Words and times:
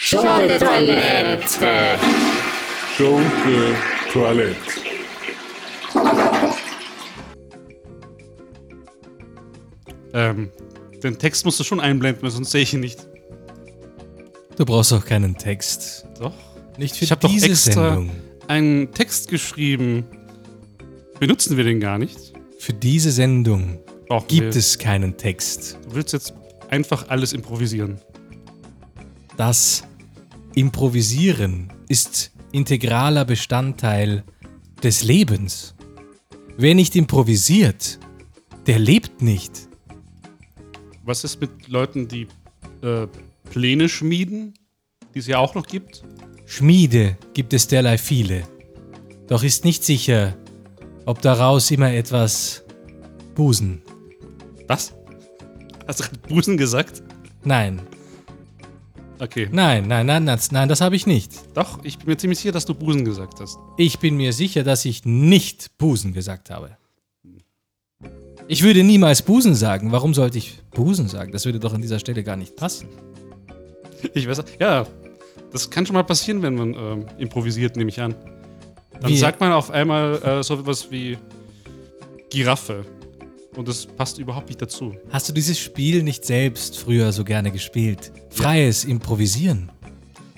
Schunke 0.00 0.58
Toilette. 0.60 1.98
Schunke 2.96 3.74
Toilette. 4.12 4.54
Ähm, 10.14 10.50
den 11.02 11.18
Text 11.18 11.44
musst 11.44 11.58
du 11.60 11.64
schon 11.64 11.80
einblenden, 11.80 12.22
weil 12.22 12.30
sonst 12.30 12.52
sehe 12.52 12.62
ich 12.62 12.72
ihn 12.74 12.80
nicht. 12.80 13.06
Du 14.56 14.64
brauchst 14.64 14.92
auch 14.92 15.04
keinen 15.04 15.36
Text. 15.36 16.06
Doch. 16.20 16.32
Nicht 16.76 16.96
für 16.96 17.04
Ich 17.04 17.10
habe 17.10 17.20
doch 17.20 17.30
diese 17.30 17.46
extra 17.46 17.94
Sendung. 17.94 18.10
einen 18.46 18.92
Text 18.92 19.28
geschrieben. 19.28 20.04
Benutzen 21.18 21.56
wir 21.56 21.64
den 21.64 21.80
gar 21.80 21.98
nicht? 21.98 22.32
Für 22.60 22.72
diese 22.72 23.10
Sendung 23.10 23.80
Brauchen 24.06 24.28
gibt 24.28 24.54
wir. 24.54 24.58
es 24.60 24.78
keinen 24.78 25.16
Text. 25.16 25.76
Du 25.88 25.96
willst 25.96 26.12
jetzt 26.12 26.34
einfach 26.70 27.08
alles 27.08 27.32
improvisieren. 27.32 28.00
Das 29.38 29.84
Improvisieren 30.56 31.72
ist 31.86 32.32
integraler 32.50 33.24
Bestandteil 33.24 34.24
des 34.82 35.04
Lebens. 35.04 35.76
Wer 36.56 36.74
nicht 36.74 36.96
improvisiert, 36.96 38.00
der 38.66 38.80
lebt 38.80 39.22
nicht. 39.22 39.68
Was 41.04 41.22
ist 41.22 41.40
mit 41.40 41.68
Leuten, 41.68 42.08
die 42.08 42.26
äh, 42.82 43.06
Pläne 43.48 43.88
schmieden, 43.88 44.54
die 45.14 45.20
es 45.20 45.28
ja 45.28 45.38
auch 45.38 45.54
noch 45.54 45.68
gibt? 45.68 46.02
Schmiede 46.44 47.16
gibt 47.32 47.52
es 47.52 47.68
derlei 47.68 47.96
viele. 47.96 48.42
Doch 49.28 49.44
ist 49.44 49.64
nicht 49.64 49.84
sicher, 49.84 50.36
ob 51.06 51.22
daraus 51.22 51.70
immer 51.70 51.92
etwas 51.92 52.64
Busen. 53.36 53.82
Was? 54.66 54.94
Hast 55.86 56.00
du 56.00 56.04
gerade 56.06 56.18
Busen 56.26 56.56
gesagt? 56.56 57.04
Nein, 57.44 57.80
Okay. 59.20 59.48
nein, 59.50 59.86
nein, 59.88 60.06
nein, 60.06 60.24
nein, 60.24 60.38
nein, 60.50 60.68
das 60.68 60.80
habe 60.80 60.94
ich 60.96 61.06
nicht. 61.06 61.32
Doch, 61.54 61.82
ich 61.84 61.98
bin 61.98 62.08
mir 62.08 62.16
ziemlich 62.16 62.38
sicher, 62.38 62.52
dass 62.52 62.64
du 62.66 62.74
Busen 62.74 63.04
gesagt 63.04 63.40
hast. 63.40 63.58
Ich 63.76 63.98
bin 63.98 64.16
mir 64.16 64.32
sicher, 64.32 64.62
dass 64.64 64.84
ich 64.84 65.04
nicht 65.04 65.76
Busen 65.78 66.12
gesagt 66.12 66.50
habe. 66.50 66.76
Ich 68.46 68.62
würde 68.62 68.82
niemals 68.84 69.22
Busen 69.22 69.54
sagen. 69.54 69.92
Warum 69.92 70.14
sollte 70.14 70.38
ich 70.38 70.60
Busen 70.70 71.08
sagen? 71.08 71.32
Das 71.32 71.44
würde 71.44 71.58
doch 71.58 71.74
an 71.74 71.82
dieser 71.82 71.98
Stelle 71.98 72.22
gar 72.22 72.36
nicht 72.36 72.56
passen. 72.56 72.88
Ich 74.14 74.28
weiß, 74.28 74.42
ja, 74.60 74.86
das 75.52 75.68
kann 75.68 75.84
schon 75.84 75.94
mal 75.94 76.04
passieren, 76.04 76.40
wenn 76.42 76.54
man 76.54 76.74
ähm, 76.74 77.06
improvisiert, 77.18 77.76
nehme 77.76 77.90
ich 77.90 78.00
an. 78.00 78.14
Dann 79.00 79.10
Wie- 79.10 79.16
sagt 79.18 79.40
man 79.40 79.52
auf 79.52 79.70
einmal 79.70 80.22
äh, 80.22 80.42
so 80.42 80.54
etwas 80.54 80.90
wie 80.90 81.18
Giraffe. 82.30 82.84
Und 83.58 83.66
das 83.66 83.86
passt 83.86 84.18
überhaupt 84.20 84.46
nicht 84.50 84.62
dazu. 84.62 84.94
Hast 85.10 85.28
du 85.28 85.32
dieses 85.32 85.58
Spiel 85.58 86.04
nicht 86.04 86.24
selbst 86.24 86.78
früher 86.78 87.10
so 87.10 87.24
gerne 87.24 87.50
gespielt? 87.50 88.12
Freies 88.30 88.84
Improvisieren. 88.84 89.72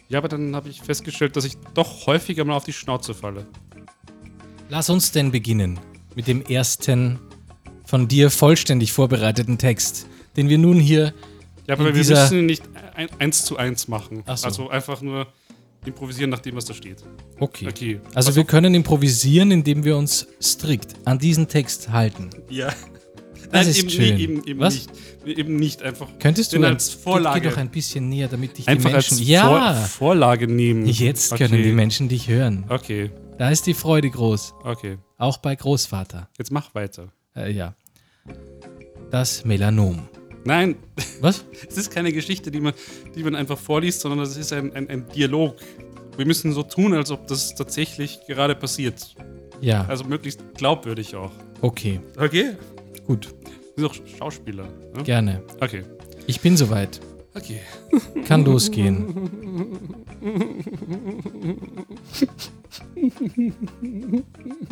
Ja, 0.09 0.17
aber 0.21 0.29
dann 0.29 0.57
habe 0.57 0.71
ich 0.71 0.81
festgestellt, 0.81 1.37
dass 1.37 1.45
ich 1.45 1.59
doch 1.75 2.07
häufiger 2.07 2.47
mal 2.47 2.57
auf 2.57 2.65
die 2.65 2.73
Schnauze 2.73 3.13
falle. 3.13 3.47
Lass 4.71 4.89
uns 4.89 5.13
denn 5.13 5.33
beginnen 5.33 5.79
mit 6.15 6.29
dem 6.29 6.41
ersten 6.47 7.19
von 7.85 8.09
dir 8.09 8.31
vollständig 8.31 8.91
vorbereiteten 8.93 9.59
Text, 9.59 10.07
den 10.39 10.49
wir 10.49 10.57
nun 10.57 10.81
hier 10.81 11.13
Ja, 11.67 11.75
In 11.75 11.81
aber 11.83 11.95
wir 11.95 12.03
müssen 12.03 12.39
ihn 12.39 12.47
nicht 12.47 12.63
ein, 12.95 13.11
eins 13.19 13.45
zu 13.45 13.59
eins 13.59 13.87
machen. 13.87 14.23
Ach 14.25 14.39
so. 14.39 14.47
Also 14.47 14.71
einfach 14.71 15.03
nur 15.03 15.27
improvisieren 15.85 16.31
nach 16.31 16.41
dem, 16.41 16.57
was 16.57 16.65
da 16.65 16.73
steht. 16.73 17.05
Okay. 17.39 17.69
Okay. 17.69 18.01
Also 18.15 18.29
Pass 18.29 18.37
wir 18.37 18.43
auf. 18.45 18.49
können 18.49 18.75
improvisieren, 18.75 19.51
indem 19.51 19.85
wir 19.85 19.99
uns 19.99 20.27
strikt 20.41 20.95
an 21.05 21.19
diesen 21.19 21.49
Text 21.49 21.91
halten. 21.91 22.31
Ja. 22.49 22.73
Das 23.53 23.67
ist 23.67 23.79
eben, 23.81 23.91
schön. 23.91 24.15
nie- 24.17 24.23
eben, 24.23 24.45
eben 24.45 24.61
Was? 24.61 24.75
nicht. 24.75 24.91
Eben 25.39 25.57
nicht 25.57 25.83
einfach. 25.83 26.09
Könntest 26.19 26.53
du 26.53 26.57
den 26.57 26.65
ein- 26.67 26.75
als 26.75 26.91
Vorlage. 26.91 27.41
Geh, 27.41 27.47
geh 27.49 27.51
doch 27.55 27.61
ein 27.61 27.71
bisschen 27.71 28.09
näher, 28.09 28.29
damit 28.29 28.57
dich 28.59 28.69
einfach 28.69 28.89
die 28.91 28.93
Menschen. 28.95 29.19
als 29.19 29.27
ja, 29.29 29.75
Vor 29.75 29.87
Vorlage 29.87 30.47
nehmen. 30.47 30.87
jetzt 30.87 31.33
Okay. 31.33 31.49
können 31.49 31.63
die 31.63 31.73
Menschen 31.73 32.09
dich 32.09 32.29
hören. 32.29 32.65
Okay, 32.69 33.11
Da 33.39 33.51
ist 33.51 33.67
die 33.67 33.75
Freude 33.75 34.09
groß. 34.11 34.55
okay. 34.65 34.99
Auch 35.19 35.39
bei 35.39 35.55
Großvater. 35.57 36.29
Jetzt 36.39 36.51
mach 36.53 36.75
weiter. 36.75 37.13
Äh, 37.37 37.53
ja. 37.53 37.75
Das 39.11 39.45
Melanom. 39.45 40.09
Nein, 40.45 40.77
Was? 41.21 41.45
es 41.69 41.77
ist 41.77 41.91
keine 41.91 42.13
Geschichte, 42.13 42.51
die 42.51 42.61
man, 42.61 42.73
die 43.15 43.23
man 43.23 43.35
einfach 43.35 43.59
vorliest, 43.59 44.01
sondern 44.01 44.21
es 44.21 44.37
ist 44.37 44.53
ein, 44.53 44.73
ein, 44.75 44.89
ein 44.89 45.07
Dialog. 45.15 45.57
Wir 46.17 46.25
müssen 46.27 46.53
so 46.53 46.63
tun, 46.63 46.95
als 46.95 47.11
ob 47.11 47.27
das 47.27 47.55
tatsächlich 47.55 48.21
gerade 48.27 48.55
passiert. 48.55 49.15
Ja, 49.61 49.85
Also 49.87 50.05
möglichst 50.05 50.41
glaubwürdig 50.55 51.15
auch. 51.17 51.33
okay. 51.61 52.01
Okay. 52.17 52.53
Gut. 53.07 53.35
Wir 53.77 53.89
sind 53.89 54.01
doch 54.03 54.19
Schauspieler. 54.19 54.69
Ne? 54.95 55.03
Gerne. 55.05 55.43
Okay. 55.61 55.85
Ich 56.27 56.41
bin 56.41 56.57
soweit. 56.57 57.01
Okay. 57.35 57.61
Kann 58.27 58.45
losgehen. 58.45 59.15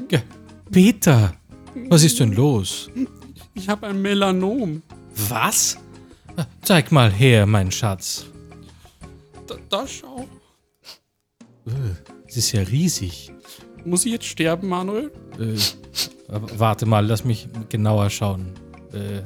Ge- 0.08 0.22
Peter, 0.70 1.34
was 1.88 2.02
ist 2.04 2.20
denn 2.20 2.32
los? 2.32 2.90
Ich 3.54 3.68
habe 3.68 3.86
ein 3.86 4.00
Melanom. 4.02 4.82
Was? 5.28 5.78
Zeig 6.62 6.92
mal 6.92 7.10
her, 7.10 7.46
mein 7.46 7.70
Schatz. 7.72 8.26
Da, 9.46 9.56
da 9.68 9.86
schau. 9.86 10.26
Es 12.26 12.36
ist 12.36 12.52
ja 12.52 12.62
riesig. 12.62 13.32
Muss 13.84 14.04
ich 14.06 14.12
jetzt 14.12 14.26
sterben, 14.26 14.68
Manuel? 14.68 15.10
Äh, 15.38 15.56
warte 16.28 16.86
mal, 16.86 17.06
lass 17.06 17.24
mich 17.24 17.48
genauer 17.68 18.10
schauen. 18.10 18.52
Äh, 18.92 19.22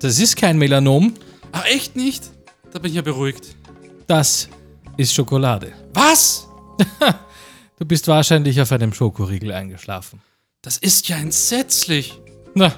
das 0.00 0.18
ist 0.18 0.36
kein 0.36 0.58
Melanom, 0.58 1.14
Ach, 1.52 1.64
echt 1.66 1.94
nicht? 1.94 2.24
Da 2.72 2.80
bin 2.80 2.90
ich 2.90 2.96
ja 2.96 3.02
beruhigt. 3.02 3.54
das 4.08 4.48
ist 4.96 5.14
Schokolade. 5.14 5.72
Was? 5.92 6.48
Du 7.76 7.84
bist 7.84 8.06
wahrscheinlich 8.06 8.60
auf 8.60 8.70
einem 8.70 8.92
Schokoriegel 8.92 9.50
eingeschlafen. 9.52 10.22
Das 10.62 10.76
ist 10.78 11.08
ja 11.08 11.16
entsetzlich. 11.16 12.18
Na, 12.54 12.72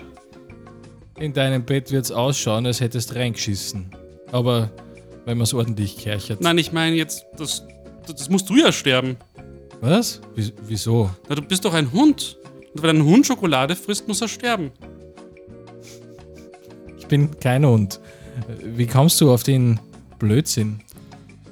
in 1.19 1.35
deinem 1.35 1.65
Bett 1.65 1.91
wird's 1.93 2.11
ausschauen, 2.11 2.65
als 2.65 2.81
hättest 2.81 3.15
reingeschissen. 3.15 3.95
Aber 4.33 4.71
wenn 5.27 5.37
man's 5.37 5.53
ordentlich 5.53 5.99
kerchert. 5.99 6.41
Nein, 6.41 6.57
ich 6.57 6.73
meine 6.73 6.97
jetzt, 6.97 7.27
das, 7.37 7.63
das 8.07 8.31
musst 8.31 8.49
du 8.49 8.57
ja 8.57 8.73
sterben. 8.73 9.19
Was? 9.81 10.21
Wie- 10.35 10.53
Wieso? 10.67 11.11
Na, 11.29 11.35
du 11.35 11.43
bist 11.43 11.65
doch 11.65 11.75
ein 11.75 11.93
Hund. 11.93 12.37
Und 12.75 12.83
wenn 12.83 12.97
ein 12.99 13.05
Hund 13.05 13.27
Schokolade 13.27 13.77
frisst, 13.77 14.07
muss 14.09 14.21
er 14.21 14.29
sterben. 14.29 14.71
Ich 16.99 17.07
bin 17.07 17.39
kein 17.41 17.65
Hund. 17.65 18.01
Wie 18.63 18.87
kommst 18.87 19.21
du 19.21 19.31
auf 19.33 19.43
den 19.43 19.81
Blödsinn? 20.19 20.81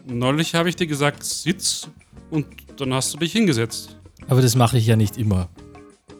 Neulich 0.06 0.54
habe 0.54 0.68
ich 0.68 0.76
dir 0.76 0.86
gesagt, 0.86 1.24
sitz 1.24 1.88
und 2.30 2.46
dann 2.76 2.92
hast 2.92 3.14
du 3.14 3.18
dich 3.18 3.32
hingesetzt. 3.32 3.96
Aber 4.28 4.42
das 4.42 4.54
mache 4.54 4.76
ich 4.78 4.86
ja 4.86 4.96
nicht 4.96 5.16
immer. 5.16 5.48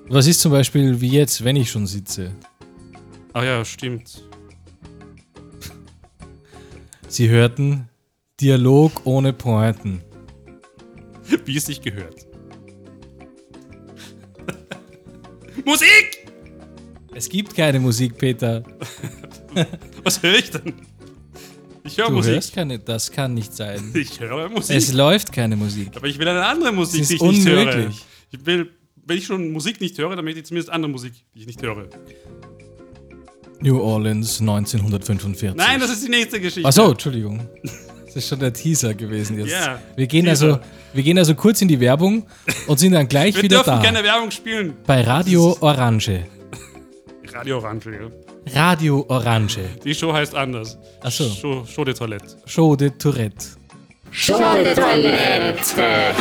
Was 0.09 0.27
ist 0.27 0.41
zum 0.41 0.53
Beispiel 0.53 1.01
wie 1.01 1.09
jetzt, 1.11 1.45
wenn 1.45 1.57
ich 1.57 1.71
schon 1.71 1.87
sitze? 1.87 2.31
Ach 3.33 3.43
ja, 3.43 3.65
stimmt. 3.65 4.23
Sie 7.09 7.29
hörten 7.29 7.89
Dialog 8.41 8.93
ohne 9.05 9.33
Pointen. 9.33 10.01
Wie 11.45 11.57
es 11.57 11.67
sich 11.67 11.81
gehört. 11.81 12.27
Musik! 15.65 16.27
Es 17.15 17.29
gibt 17.29 17.55
keine 17.55 17.79
Musik, 17.81 18.19
Peter. 18.19 18.63
Was 20.03 20.23
höre 20.23 20.39
ich 20.39 20.51
denn? 20.51 20.75
Ich 21.85 21.99
höre 21.99 22.11
Musik. 22.11 22.33
hörst 22.35 22.55
keine, 22.55 22.79
das 22.79 23.13
kann 23.13 23.35
nicht 23.35 23.55
sein. 23.55 23.93
Ich 23.95 24.19
höre 24.19 24.49
Musik. 24.49 24.75
Es 24.75 24.93
läuft 24.93 25.33
keine 25.33 25.55
Musik. 25.55 25.91
Aber 25.95 26.07
ich 26.07 26.19
will 26.19 26.27
eine 26.27 26.45
andere 26.45 26.73
Musik, 26.73 27.07
die 27.07 27.15
ich 27.15 27.23
nicht 27.23 27.47
höre. 27.47 27.61
unmöglich. 27.61 28.05
Ich 28.31 28.45
will, 28.47 28.71
wenn 29.07 29.19
ich 29.19 29.27
schon 29.27 29.53
Musik 29.53 29.81
nicht 29.81 29.97
höre, 29.99 30.17
dann 30.17 30.25
möchte 30.25 30.41
ich 30.41 30.47
zumindest 30.47 30.71
andere 30.71 30.91
Musik, 30.91 31.13
die 31.35 31.41
ich 31.41 31.47
nicht 31.47 31.63
höre. 31.63 31.89
New 33.61 33.81
Orleans 33.81 34.41
1945. 34.41 35.55
Nein, 35.55 35.79
das 35.79 35.91
ist 35.91 36.05
die 36.05 36.11
nächste 36.11 36.41
Geschichte. 36.41 36.67
Achso, 36.67 36.91
Entschuldigung. 36.91 37.49
Das 38.15 38.23
ist 38.23 38.29
schon 38.29 38.39
der 38.39 38.53
Teaser 38.53 38.95
gewesen 38.95 39.39
jetzt. 39.41 39.51
Ja, 39.51 39.81
wir, 39.97 40.07
gehen 40.07 40.25
Teaser. 40.25 40.47
also, 40.47 40.61
wir 40.93 41.03
gehen 41.03 41.19
also 41.19 41.35
kurz 41.35 41.61
in 41.63 41.67
die 41.69 41.81
Werbung 41.81 42.25
und 42.69 42.79
sind 42.79 42.93
dann 42.93 43.09
gleich 43.09 43.35
Wir 43.35 43.43
wieder 43.43 43.57
dürfen 43.57 43.71
da. 43.71 43.83
keine 43.83 44.05
Werbung 44.05 44.31
spielen. 44.31 44.75
Bei 44.87 45.01
Radio 45.03 45.57
Orange. 45.61 46.25
Radio 47.33 47.59
Orange, 47.59 47.87
ja. 47.91 48.71
Radio 48.71 49.05
Orange. 49.09 49.59
Die 49.85 49.93
Show 49.93 50.13
heißt 50.13 50.35
anders. 50.37 50.79
Ach 51.03 51.11
so. 51.11 51.29
Show, 51.29 51.65
Show 51.67 51.85
de 51.85 51.95
Toilette. 51.95 52.37
Show 52.47 52.77
de 52.77 52.91
Tourette. 52.91 53.47
Schunke 54.13 54.75
Toilette. 54.77 56.15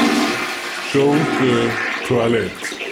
Schunke 0.91 1.69
Toilette. 2.07 2.82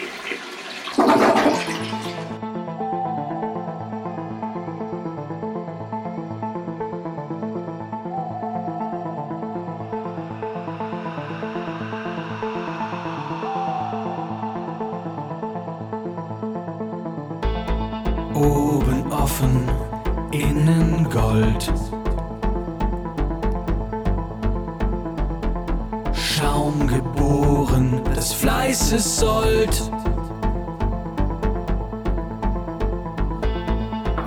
Schaum 26.41 26.87
geboren, 26.87 28.01
des 28.15 28.33
Fleißes 28.33 29.19
Sold. 29.19 29.91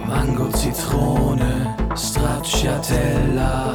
Mango, 0.07 0.49
Zitrone, 0.51 1.75
Stracciatella. 1.97 3.75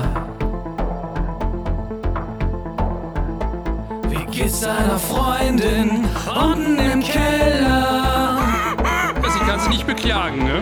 Wie 4.08 4.26
geht's 4.32 4.62
deiner 4.62 5.00
Freundin 5.00 6.06
unten 6.34 6.80
im 6.80 7.02
Keller? 7.02 8.38
Sie 9.34 9.40
kann 9.40 9.60
sich 9.60 9.70
nicht 9.70 9.88
beklagen, 9.88 10.46
ne? 10.46 10.62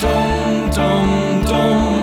Dum, 0.00 0.70
dum, 0.70 1.44
dum. 1.46 2.01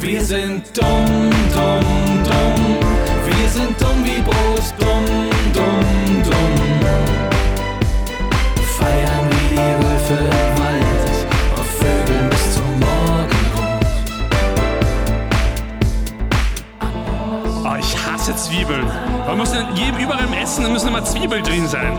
Wir 0.00 0.24
sind 0.24 0.62
dumm, 0.76 1.30
dumm, 1.52 2.24
dumm. 2.24 2.78
Wir 3.26 3.48
sind 3.50 3.78
dumm 3.78 4.02
wie 4.02 4.22
Brot. 4.22 4.74
Dumm, 4.78 5.04
dumm, 5.52 6.22
dumm. 6.22 6.54
Feiern 8.78 9.28
wie 9.30 9.48
die 9.50 9.56
Wölfe 9.56 10.18
im 10.24 10.58
Wald. 10.58 11.12
Und 11.56 11.66
Vögel 11.78 12.22
bis 12.30 12.44
zum 12.54 12.70
Morgenrot. 12.80 13.84
Oh, 17.64 17.76
ich 17.78 17.92
hasse 18.06 18.34
Zwiebeln. 18.36 18.86
Man 19.26 19.36
muss 19.36 19.52
in 19.52 19.76
jedem, 19.76 19.98
überall 20.00 20.24
im 20.24 20.32
Essen 20.32 20.72
müssen 20.72 20.88
immer 20.88 21.04
Zwiebeln 21.04 21.44
drin 21.44 21.68
sein. 21.68 21.98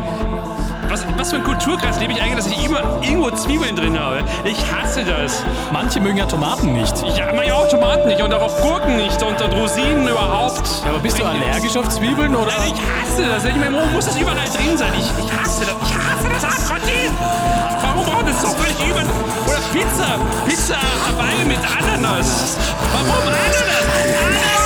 Was, 0.92 1.06
was 1.18 1.30
für 1.30 1.38
ein 1.38 1.46
Kulturkreis 1.46 2.02
lebe 2.02 2.12
ich 2.12 2.22
eigentlich, 2.22 2.36
dass 2.36 2.48
ich 2.48 2.66
immer 2.66 2.82
irgendwo 3.02 3.32
Zwiebeln 3.32 3.78
drin 3.78 3.98
habe? 3.98 4.26
Ich 4.44 4.60
hasse 4.70 5.06
das. 5.06 5.42
Manche 5.72 6.02
mögen 6.02 6.18
ja 6.18 6.26
Tomaten 6.26 6.74
nicht. 6.74 6.94
Ich 7.08 7.18
mag 7.18 7.48
ja 7.48 7.54
auch 7.54 7.70
Tomaten 7.70 8.10
nicht 8.10 8.22
und 8.22 8.34
auch 8.34 8.54
Gurken 8.62 8.98
nicht 8.98 9.24
und, 9.24 9.42
und 9.42 9.54
Rosinen 9.54 10.06
überhaupt. 10.06 10.68
Aber 10.86 11.00
bist 11.00 11.18
du 11.18 11.24
allergisch 11.24 11.78
auf 11.78 11.88
Zwiebeln 11.88 12.36
oder? 12.36 12.52
Nein, 12.58 12.74
ich 12.76 12.82
hasse 12.82 13.26
das. 13.26 13.46
Ich 13.46 13.56
meine, 13.56 13.78
warum 13.78 13.94
muss 13.94 14.06
das 14.06 14.18
überall 14.18 14.36
drin 14.36 14.78
sein? 14.78 14.92
Ich, 15.00 15.10
ich 15.24 15.32
hasse 15.32 15.62
das. 15.62 15.76
Ich 15.82 15.96
hasse 15.96 16.28
das 16.30 16.44
abgrundtief. 16.44 17.12
Warum 17.82 18.06
braucht 18.06 18.28
es 18.28 18.42
so 18.42 18.50
viel 18.50 18.90
über... 18.90 19.00
Oder 19.00 19.62
Pizza. 19.72 20.20
Pizza 20.46 20.76
Hawaii 20.76 21.46
mit 21.48 21.60
Ananas. 21.80 22.58
Warum 22.92 23.28
Ananas? 23.30 23.72
Newsflash. 24.32 24.61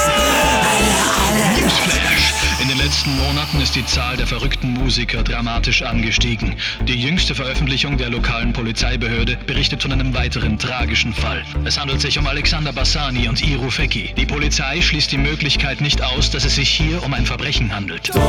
In 2.85 2.91
den 2.91 2.97
letzten 2.97 3.17
Monaten 3.17 3.61
ist 3.61 3.75
die 3.75 3.85
Zahl 3.87 4.15
der 4.15 4.27
verrückten 4.27 4.71
Musiker 4.73 5.23
dramatisch 5.23 5.81
angestiegen. 5.81 6.55
Die 6.83 6.93
jüngste 6.93 7.33
Veröffentlichung 7.33 7.97
der 7.97 8.11
lokalen 8.11 8.53
Polizeibehörde 8.53 9.39
berichtet 9.47 9.81
von 9.81 9.91
einem 9.91 10.13
weiteren 10.13 10.59
tragischen 10.59 11.11
Fall. 11.11 11.43
Es 11.63 11.79
handelt 11.79 11.99
sich 11.99 12.19
um 12.19 12.27
Alexander 12.27 12.71
Bassani 12.71 13.27
und 13.27 13.41
Iru 13.41 13.71
Feki. 13.71 14.13
Die 14.15 14.27
Polizei 14.27 14.81
schließt 14.81 15.11
die 15.11 15.17
Möglichkeit 15.17 15.81
nicht 15.81 16.03
aus, 16.03 16.29
dass 16.29 16.45
es 16.45 16.53
sich 16.53 16.69
hier 16.69 17.01
um 17.03 17.11
ein 17.15 17.25
Verbrechen 17.25 17.73
handelt. 17.75 18.13
Dumm, 18.13 18.21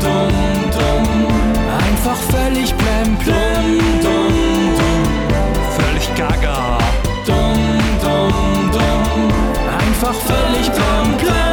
dumm, 0.00 0.70
dumm. 0.70 1.26
Einfach 1.90 2.16
völlig 2.30 2.72
plemplem. 2.78 3.80
Dumm, 4.00 4.76
dumm. 4.78 5.76
Völlig 5.76 6.14
gaga. 6.14 6.78
Dumm, 7.26 7.80
dumm, 8.00 8.70
dumm. 8.70 9.32
Einfach 9.76 10.14
völlig 10.14 10.70
plemplem. 10.70 11.28
Lady 11.28 11.47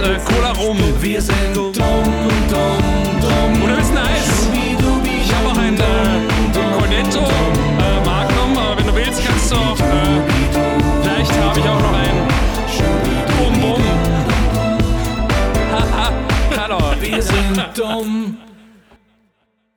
Äh, 0.00 0.18
Cola 0.24 0.52
rum. 0.52 0.78
Wir 1.00 1.20
sind 1.20 1.36
dumm, 1.54 1.72
dumm, 1.72 2.04
dumm. 2.50 3.62
Oder 3.62 3.76
willst 3.76 3.92
du 3.92 3.98
ein 3.98 4.06
Eis? 4.06 4.48
Ich 5.22 5.30
habe 5.34 5.48
auch 5.48 5.58
ein 5.58 5.74
äh, 5.74 5.80
Cornetto 6.78 7.18
äh, 7.20 8.00
Magnum, 8.06 8.56
aber 8.56 8.76
wenn 8.78 8.86
du 8.86 8.94
willst, 8.94 9.20
kannst 9.26 9.50
du 9.50 9.56
auch. 9.56 9.78
Äh, 9.78 9.82
vielleicht 11.02 11.32
habe 11.40 11.58
ich 11.58 11.68
auch 11.68 11.80
noch 11.80 11.94
ein 11.94 12.28
Bum 13.38 13.60
Bum. 13.60 13.82
Haha, 15.72 16.12
hallo. 16.62 16.78
Wir 17.00 17.20
sind 17.22 17.60
dumm. 17.74 18.36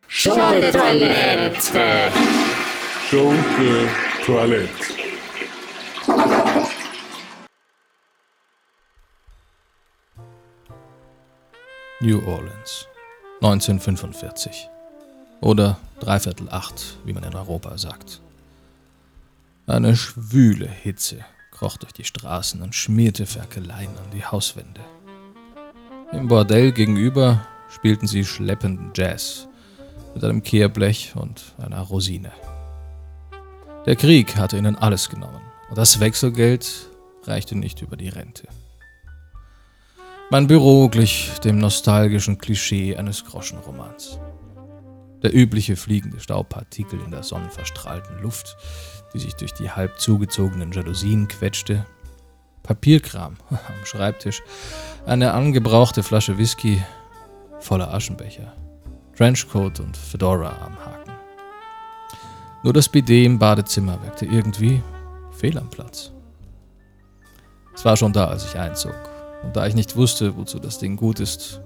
Schunke-Toilette. 0.08 2.12
Schunke 3.10 3.88
Toilette. 4.26 5.01
New 12.04 12.20
Orleans, 12.26 12.88
1945. 13.42 14.68
Oder 15.40 15.78
dreiviertel 16.00 16.50
acht, 16.50 16.98
wie 17.06 17.14
man 17.14 17.24
in 17.24 17.36
Europa 17.36 17.78
sagt. 17.78 18.22
Eine 19.68 19.96
schwüle 19.96 20.68
Hitze 20.68 21.24
kroch 21.52 21.78
durch 21.78 21.92
die 21.92 22.04
Straßen 22.04 22.64
und 22.64 22.74
schmierte 22.74 23.28
Ferkeleien 23.28 23.96
an 24.00 24.10
die 24.12 24.26
Hauswände. 24.26 24.82
Im 26.12 26.28
Bordell 26.28 26.72
gegenüber 26.72 27.46
spielten 27.70 28.08
sie 28.08 28.26
schleppenden 28.26 28.94
Jazz 28.96 29.48
mit 30.16 30.24
einem 30.24 30.42
Kehrblech 30.42 31.14
und 31.16 31.54
einer 31.60 31.82
Rosine. 31.82 32.32
Der 33.86 33.96
Krieg 33.96 34.38
hatte 34.38 34.58
ihnen 34.58 34.76
alles 34.76 35.08
genommen 35.08 35.42
und 35.70 35.78
das 35.78 36.00
Wechselgeld 36.00 36.90
reichte 37.26 37.56
nicht 37.56 37.84
über 37.84 37.96
die 37.96 38.10
Rente. 38.10 38.48
Mein 40.32 40.48
Büro 40.48 40.88
glich 40.88 41.30
dem 41.44 41.58
nostalgischen 41.58 42.38
Klischee 42.38 42.96
eines 42.96 43.26
Groschenromans. 43.26 44.18
Der 45.22 45.36
übliche 45.36 45.76
fliegende 45.76 46.22
Staubpartikel 46.22 47.02
in 47.02 47.12
der 47.12 47.24
sonnenverstrahlten 47.24 48.22
Luft, 48.22 48.56
die 49.14 49.20
sich 49.20 49.34
durch 49.34 49.54
die 49.54 49.70
halb 49.70 50.00
zugezogenen 50.00 50.72
Jalousien 50.72 51.28
quetschte, 51.28 51.86
Papierkram 52.64 53.36
am 53.50 53.84
Schreibtisch, 53.86 54.42
eine 55.06 55.34
angebrauchte 55.34 56.02
Flasche 56.02 56.38
Whisky, 56.38 56.82
voller 57.60 57.94
Aschenbecher, 57.94 58.54
Trenchcoat 59.18 59.82
und 59.82 59.98
Fedora 59.98 60.56
am 60.66 60.80
Haken. 60.80 61.12
Nur 62.64 62.72
das 62.72 62.88
Bidet 62.88 63.26
im 63.26 63.38
Badezimmer 63.38 64.02
wirkte 64.02 64.28
irgendwie 64.28 64.82
fehl 65.32 65.58
am 65.58 65.70
Platz. 65.70 66.14
Es 67.76 67.84
war 67.84 67.98
schon 67.98 68.14
da, 68.14 68.28
als 68.28 68.46
ich 68.46 68.58
einzog, 68.58 69.11
und 69.44 69.56
da 69.56 69.66
ich 69.68 69.76
nicht 69.76 69.96
wusste, 69.96 70.36
wozu 70.38 70.60
das 70.60 70.78
Ding 70.80 70.96
gut 70.96 71.20
ist, 71.20 71.62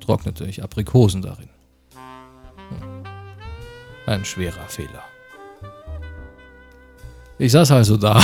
trocknete 0.00 0.44
ich 0.44 0.62
Aprikosen 0.62 1.22
darin. 1.22 1.48
Hm. 1.94 3.02
Ein 4.06 4.24
schwerer 4.24 4.68
Fehler. 4.68 5.02
Ich 7.38 7.52
saß 7.52 7.70
also 7.72 7.96
da. 7.96 8.18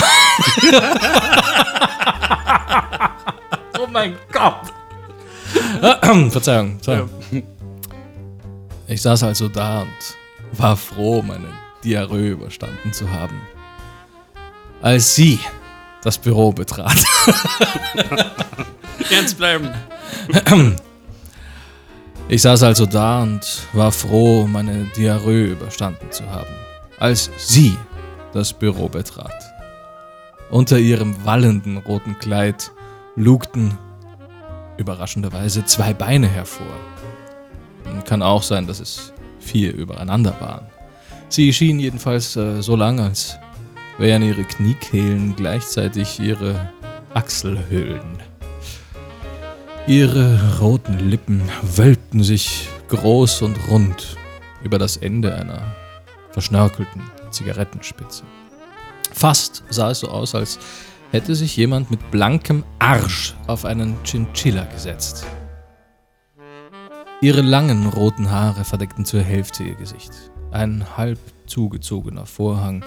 oh 3.78 3.86
mein 3.90 4.16
Gott. 4.32 4.72
Verzeihung. 6.30 6.80
Verzeihung. 6.80 7.10
Ich 8.86 9.02
saß 9.02 9.24
also 9.24 9.48
da 9.48 9.82
und 9.82 10.16
war 10.52 10.76
froh, 10.76 11.22
meine 11.22 11.48
Diarrhoe 11.82 12.30
überstanden 12.30 12.92
zu 12.92 13.10
haben. 13.10 13.40
Als 14.80 15.14
sie 15.14 15.40
das 16.02 16.18
Büro 16.18 16.52
betrat. 16.52 16.96
Ernst 19.10 19.38
bleiben. 19.38 19.70
Ich 22.28 22.42
saß 22.42 22.62
also 22.62 22.86
da 22.86 23.22
und 23.22 23.40
war 23.72 23.92
froh, 23.92 24.46
meine 24.46 24.84
Diarrhoe 24.96 25.52
überstanden 25.52 26.10
zu 26.10 26.28
haben, 26.30 26.54
als 26.98 27.30
sie 27.36 27.76
das 28.32 28.52
Büro 28.52 28.88
betrat. 28.88 29.34
Unter 30.50 30.78
ihrem 30.78 31.24
wallenden 31.24 31.78
roten 31.78 32.18
Kleid 32.18 32.70
lugten 33.16 33.76
überraschenderweise 34.78 35.64
zwei 35.64 35.92
Beine 35.92 36.28
hervor. 36.28 36.66
Kann 38.06 38.22
auch 38.22 38.42
sein, 38.42 38.66
dass 38.66 38.80
es 38.80 39.12
vier 39.38 39.74
übereinander 39.74 40.34
waren. 40.40 40.66
Sie 41.28 41.52
schien 41.52 41.78
jedenfalls 41.78 42.36
äh, 42.36 42.60
so 42.62 42.76
lang, 42.76 43.00
als 43.00 43.38
wären 43.98 44.22
ihre 44.22 44.44
Kniekehlen 44.44 45.34
gleichzeitig 45.36 46.20
ihre 46.20 46.70
Achselhöhlen. 47.14 48.31
Ihre 49.88 50.58
roten 50.60 51.10
Lippen 51.10 51.42
wölbten 51.60 52.22
sich 52.22 52.68
groß 52.88 53.42
und 53.42 53.56
rund 53.68 54.16
über 54.62 54.78
das 54.78 54.96
Ende 54.96 55.34
einer 55.34 55.74
verschnörkelten 56.30 57.02
Zigarettenspitze. 57.32 58.22
Fast 59.12 59.64
sah 59.70 59.90
es 59.90 59.98
so 59.98 60.08
aus, 60.08 60.36
als 60.36 60.60
hätte 61.10 61.34
sich 61.34 61.56
jemand 61.56 61.90
mit 61.90 62.12
blankem 62.12 62.62
Arsch 62.78 63.34
auf 63.48 63.64
einen 63.64 63.96
Chinchilla 64.04 64.66
gesetzt. 64.66 65.26
Ihre 67.20 67.42
langen 67.42 67.88
roten 67.88 68.30
Haare 68.30 68.64
verdeckten 68.64 69.04
zur 69.04 69.22
Hälfte 69.22 69.64
ihr 69.64 69.74
Gesicht. 69.74 70.12
Ein 70.52 70.96
halb 70.96 71.18
zugezogener 71.46 72.26
Vorhang, 72.26 72.84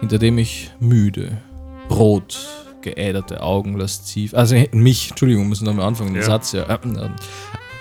hinter 0.00 0.18
dem 0.18 0.38
ich 0.38 0.72
müde, 0.80 1.36
rot 1.88 2.65
geäderte 2.86 3.42
Augen 3.42 3.76
lasziv, 3.76 4.32
also 4.34 4.54
mich, 4.72 5.10
Entschuldigung, 5.10 5.48
müssen 5.48 5.66
wir 5.66 5.72
nochmal 5.72 5.88
anfangen, 5.88 6.14
den 6.14 6.22
Ja. 6.22 6.26
Satz, 6.26 6.52
ja. 6.52 6.62
Äh, 6.62 6.74
äh, 6.74 7.08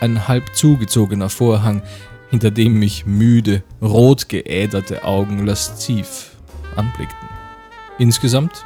Ein 0.01 0.27
halb 0.27 0.55
zugezogener 0.55 1.29
Vorhang, 1.29 1.83
hinter 2.31 2.49
dem 2.51 2.79
mich 2.79 3.05
müde, 3.05 3.63
rot 3.81 4.27
geäderte 4.29 5.03
Augen 5.03 5.45
lasziv 5.45 6.31
anblickten. 6.75 7.29
Insgesamt, 7.99 8.65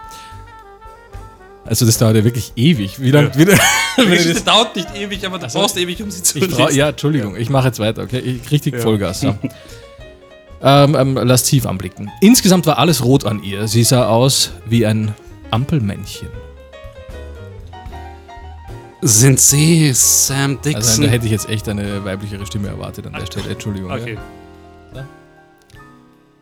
also 1.65 1.85
das 1.85 1.97
dauert 1.99 2.15
ja 2.15 2.23
wirklich 2.23 2.53
ewig. 2.55 2.99
Wie 2.99 3.11
lange? 3.11 3.27
Ja. 3.29 3.37
Wieder, 3.37 3.53
Die 3.97 4.05
Geschichte 4.05 4.41
dauert 4.41 4.75
nicht 4.75 4.95
ewig, 4.95 5.25
aber 5.25 5.37
du 5.37 5.47
brauchst 5.47 5.77
ewig, 5.77 6.01
um 6.01 6.09
sie 6.09 6.23
zu 6.23 6.39
ich 6.39 6.49
brauch, 6.49 6.71
ja, 6.71 6.89
Entschuldigung, 6.89 7.35
ich 7.35 7.49
mache 7.49 7.67
jetzt 7.67 7.79
weiter, 7.79 8.01
okay? 8.03 8.19
Ich 8.19 8.49
richtig 8.49 8.73
Ja. 8.75 8.79
Vollgas. 8.79 9.21
Ja. 9.21 9.37
ähm, 10.63 10.95
ähm, 10.95 11.15
lasziv 11.15 11.65
anblicken. 11.65 12.09
Insgesamt 12.21 12.65
war 12.65 12.79
alles 12.79 13.03
rot 13.03 13.25
an 13.25 13.43
ihr. 13.43 13.67
Sie 13.67 13.83
sah 13.83 14.07
aus 14.07 14.51
wie 14.65 14.85
ein 14.85 15.13
Ampelmännchen. 15.51 16.29
Sind 19.01 19.39
Sie 19.39 19.93
Sam 19.93 20.57
Also 20.57 20.69
Dixon? 20.71 21.03
da 21.05 21.09
hätte 21.09 21.25
ich 21.25 21.31
jetzt 21.31 21.47
echt 21.49 21.69
eine 21.69 22.03
weiblichere 22.03 22.45
Stimme 22.45 22.67
erwartet 22.67 23.07
an 23.07 23.13
der 23.13 23.25
Stelle. 23.25 23.49
Entschuldigung. 23.51 23.91
okay. 23.91 24.17
Ja. 24.93 25.07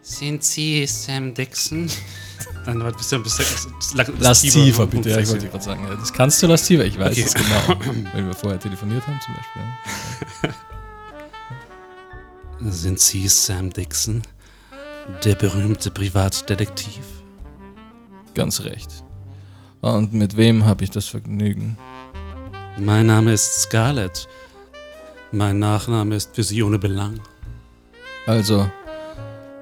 Sind 0.02 0.44
Sie 0.44 0.86
Sam 0.88 1.34
Dixon? 1.36 1.90
Dann 2.66 2.80
war 2.80 2.88
ein 2.88 2.94
bisschen, 2.96 3.20
ein 3.20 3.24
bisschen 3.24 3.46
Lasziver, 4.20 4.88
bitte. 4.88 5.10
Ja, 5.12 5.20
ich 5.20 5.30
wollte 5.30 5.48
gerade 5.48 5.64
sagen. 5.64 5.88
Das 6.00 6.12
kannst 6.12 6.42
du 6.44 6.48
lasziver, 6.48 6.84
ich 6.84 6.98
weiß 7.00 7.12
Okay. 7.12 7.24
es 7.26 7.34
genau. 7.34 7.80
Wenn 8.14 8.28
wir 8.28 8.34
vorher 8.34 8.60
telefoniert 8.60 9.06
haben 9.08 9.20
zum 9.24 9.34
Beispiel. 9.36 10.54
Sind 12.72 13.00
Sie 13.00 13.28
Sam 13.28 13.70
Dixon? 13.72 14.22
Der 15.24 15.36
berühmte 15.36 15.92
Privatdetektiv? 15.92 17.00
Ganz 18.38 18.62
recht. 18.62 19.04
Und 19.82 20.14
mit 20.14 20.38
wem 20.38 20.64
habe 20.64 20.84
ich 20.84 20.92
das 20.92 21.08
Vergnügen? 21.08 21.76
Mein 22.78 23.08
Name 23.08 23.34
ist 23.34 23.64
Scarlett. 23.64 24.28
Mein 25.32 25.58
Nachname 25.58 26.14
ist 26.16 26.36
für 26.36 26.44
Sie 26.44 26.62
ohne 26.62 26.78
Belang. 26.78 27.20
Also, 28.28 28.70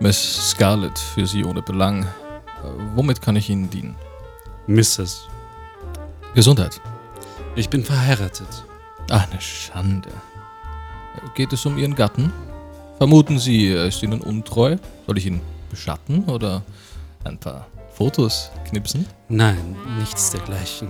Miss 0.02 0.50
Scarlett, 0.52 1.00
für 1.00 1.26
Sie 1.26 1.46
ohne 1.46 1.62
Belang. 1.62 2.06
Womit 2.96 3.22
kann 3.22 3.38
ich 3.38 3.50
Ihnen 3.50 3.70
dienen? 3.70 3.96
Mrs. 4.68 5.30
Gesundheit. 6.34 6.82
Ich 7.56 7.70
bin 7.70 7.82
verheiratet. 7.82 8.66
Ach, 9.10 9.32
eine 9.32 9.40
Schande. 9.40 10.10
Geht 11.34 11.54
es 11.54 11.66
um 11.66 11.78
Ihren 11.78 11.96
Gatten? 11.96 12.34
Vermuten 12.98 13.40
Sie, 13.40 13.70
er 13.70 13.86
ist 13.86 14.04
Ihnen 14.04 14.20
untreu? 14.20 14.76
Soll 15.08 15.18
ich 15.18 15.28
ihn 15.28 15.40
beschatten 15.70 16.26
oder 16.26 16.62
ein 17.24 17.38
paar 17.38 17.68
Fotos 17.96 18.52
knipsen? 18.68 19.06
Nein, 19.30 19.74
nichts 20.00 20.32
dergleichen. 20.32 20.90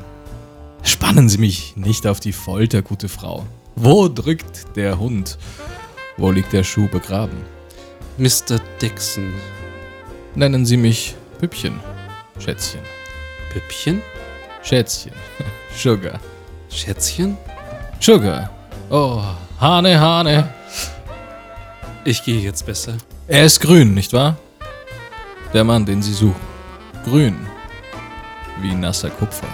Spannen 0.81 1.29
Sie 1.29 1.37
mich 1.37 1.75
nicht 1.75 2.07
auf 2.07 2.19
die 2.19 2.31
Folter, 2.31 2.81
gute 2.81 3.09
Frau. 3.09 3.45
Wo 3.75 4.07
drückt 4.07 4.75
der 4.75 4.97
Hund? 4.97 5.37
Wo 6.17 6.31
liegt 6.31 6.51
der 6.51 6.63
Schuh 6.63 6.87
begraben? 6.87 7.37
Mr. 8.17 8.59
Dixon. 8.81 9.33
Nennen 10.33 10.65
Sie 10.65 10.77
mich 10.77 11.15
Püppchen. 11.39 11.79
Schätzchen. 12.39 12.81
Püppchen? 13.51 14.01
Schätzchen. 14.63 15.13
Sugar. 15.77 16.19
Schätzchen? 16.69 17.37
Sugar. 17.99 18.49
Oh, 18.89 19.21
Hane, 19.59 19.99
Hane. 19.99 20.49
Ich 22.03 22.23
gehe 22.23 22.39
jetzt 22.39 22.65
besser. 22.65 22.97
Er 23.27 23.45
ist 23.45 23.59
grün, 23.59 23.93
nicht 23.93 24.11
wahr? 24.11 24.37
Der 25.53 25.63
Mann, 25.63 25.85
den 25.85 26.01
Sie 26.01 26.13
suchen. 26.13 26.54
Grün. 27.05 27.35
Wie 28.61 28.73
nasser 28.73 29.11
Kupfer. 29.11 29.47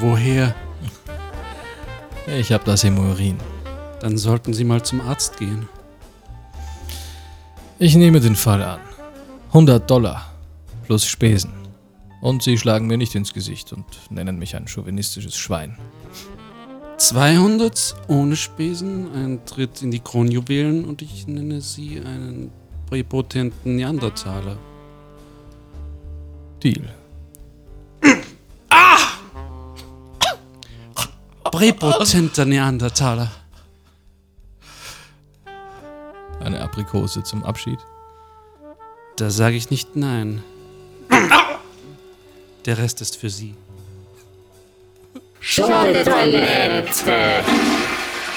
Woher? 0.00 0.54
Ich 2.26 2.50
hab 2.50 2.64
das 2.64 2.84
im 2.84 2.98
Urin. 2.98 3.36
Dann 4.00 4.16
sollten 4.16 4.54
Sie 4.54 4.64
mal 4.64 4.82
zum 4.82 5.02
Arzt 5.02 5.36
gehen. 5.36 5.68
Ich 7.78 7.94
nehme 7.94 8.20
den 8.20 8.36
Fall 8.36 8.62
an. 8.62 8.80
100 9.48 9.90
Dollar. 9.90 10.32
Plus 10.86 11.04
Spesen. 11.04 11.52
Und 12.22 12.42
Sie 12.42 12.56
schlagen 12.56 12.86
mir 12.86 12.96
nicht 12.96 13.14
ins 13.14 13.34
Gesicht 13.34 13.74
und 13.74 13.84
nennen 14.08 14.38
mich 14.38 14.56
ein 14.56 14.66
chauvinistisches 14.66 15.36
Schwein. 15.36 15.76
200 16.96 17.96
ohne 18.08 18.36
Spesen, 18.36 19.12
ein 19.14 19.44
Tritt 19.44 19.82
in 19.82 19.90
die 19.90 20.00
Kronjuwelen 20.00 20.86
und 20.86 21.02
ich 21.02 21.26
nenne 21.26 21.60
Sie 21.60 22.00
einen 22.00 22.50
präpotenten 22.86 23.76
Neandertaler. 23.76 24.56
Deal. 26.62 26.88
Präpotenter 31.44 32.44
Neandertaler. 32.44 33.30
Eine 36.40 36.60
Aprikose 36.60 37.22
zum 37.22 37.44
Abschied. 37.44 37.78
Da 39.16 39.30
sage 39.30 39.56
ich 39.56 39.70
nicht 39.70 39.96
nein. 39.96 40.42
Der 42.64 42.78
Rest 42.78 43.00
ist 43.00 43.16
für 43.16 43.30
Sie. 43.30 43.54
Showtoilette. 45.40 47.44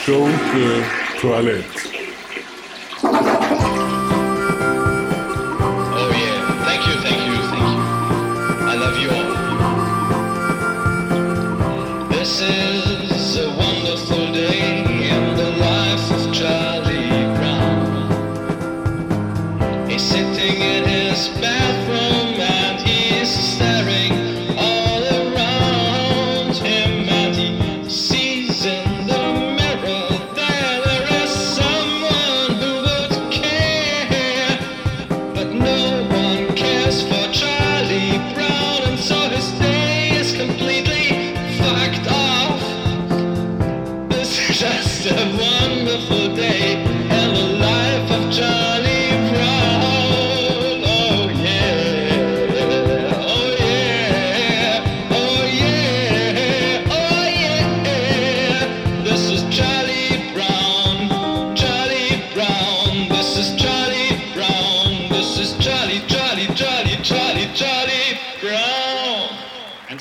Schunke 0.04 0.84
Toilette. 1.22 1.95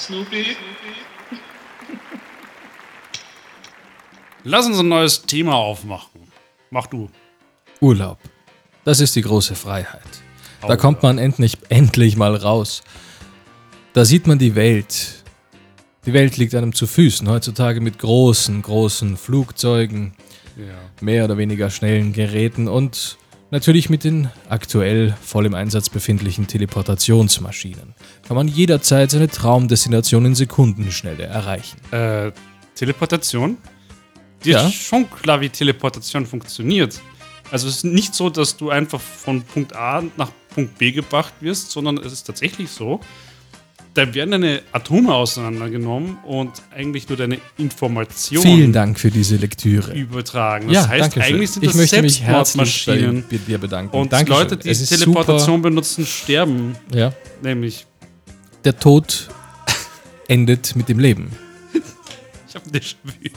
Snoopy. 0.05 0.45
Lass 4.45 4.67
uns 4.67 4.79
ein 4.79 4.89
neues 4.89 5.23
Thema 5.23 5.55
aufmachen. 5.55 6.21
Mach 6.71 6.87
du. 6.89 7.09
Urlaub. 7.81 8.19
Das 8.85 9.01
ist 9.01 9.17
die 9.17 9.23
große 9.23 9.55
Freiheit. 9.55 10.03
Da 10.67 10.77
kommt 10.77 11.03
man 11.03 11.17
endlich, 11.17 11.57
endlich 11.71 12.17
mal 12.17 12.37
raus. 12.37 12.83
Da 13.95 14.05
sieht 14.05 14.27
man 14.27 14.39
die 14.39 14.55
Welt. 14.55 15.25
Die 16.05 16.13
Welt 16.13 16.37
liegt 16.37 16.55
einem 16.55 16.75
zu 16.75 16.87
Füßen 16.87 17.27
heutzutage 17.27 17.81
mit 17.81 17.99
großen, 17.99 18.61
großen 18.61 19.17
Flugzeugen, 19.17 20.13
mehr 21.01 21.25
oder 21.25 21.39
weniger 21.39 21.71
schnellen 21.71 22.13
Geräten 22.13 22.69
und 22.69 23.17
natürlich 23.55 23.89
mit 23.89 24.03
den 24.03 24.29
aktuell 24.49 25.17
voll 25.23 25.47
im 25.47 25.55
Einsatz 25.55 25.89
befindlichen 25.89 26.49
Teleportationsmaschinen. 26.49 27.95
Kann 28.27 28.37
man 28.37 28.49
jederzeit 28.49 29.13
seine 29.13 29.29
Traumdestination 29.29 30.27
in 30.27 30.35
Sekundenschnelle 30.35 31.23
erreichen. 31.23 31.79
Äh, 31.93 32.33
Teleportation? 32.75 33.57
Dir 34.45 34.55
Ja. 34.55 34.67
ist 34.67 34.75
schon 34.75 35.09
klar, 35.09 35.41
wie 35.41 35.49
Teleportation 35.49 36.27
funktioniert. 36.27 37.01
Also 37.53 37.69
es 37.69 37.77
ist 37.77 37.85
nicht 37.85 38.15
so, 38.15 38.29
dass 38.29 38.57
du 38.57 38.71
einfach 38.71 39.01
von 39.01 39.43
Punkt 39.43 39.77
A 39.77 40.03
nach 40.17 40.33
Punkt 40.53 40.77
B 40.77 40.91
gebracht 40.91 41.35
wirst, 41.41 41.71
sondern 41.71 41.99
es 41.99 42.13
ist 42.13 42.25
tatsächlich 42.25 42.71
so, 42.71 43.01
da 43.95 44.13
werden 44.13 44.33
deine 44.33 44.63
Atome 44.73 45.15
auseinandergenommen 45.15 46.19
und 46.25 46.51
eigentlich 46.75 47.09
nur 47.09 47.17
deine 47.17 47.39
Informationen 47.57 48.43
Vielen 48.45 48.73
Dank 48.73 48.99
für 48.99 49.11
diese 49.11 49.37
Lektüre. 49.37 49.93
übertragen. 49.95 50.69
Das 50.73 50.89
heißt, 50.89 51.03
danke 51.03 51.23
schön. 51.23 51.35
eigentlich 51.35 51.51
sind 51.53 51.63
ich 51.63 51.69
das 51.71 51.77
möchte 51.77 52.03
mich 52.03 52.21
herzlich 52.21 52.87
bei 52.87 52.95
Selbstmordmaschinen. 52.97 53.25
bei 53.31 53.37
dir 53.39 53.59
bedanken. 53.59 53.97
Und 53.97 54.13
Dankeschön. 54.13 54.41
Leute, 54.43 54.57
die 54.57 54.73
Teleportation 54.75 55.63
benutzen, 55.63 56.05
sterben. 56.05 56.75
Super. 56.87 56.99
Ja. 56.99 57.13
Nämlich, 57.43 57.87
Der 58.65 58.77
Tod 58.77 59.29
endet 60.29 60.75
mit 60.75 60.89
dem 60.89 60.99
Leben. 60.99 61.31
ich 62.49 62.55
habe 62.55 62.69
Déjà-vu. 62.71 63.31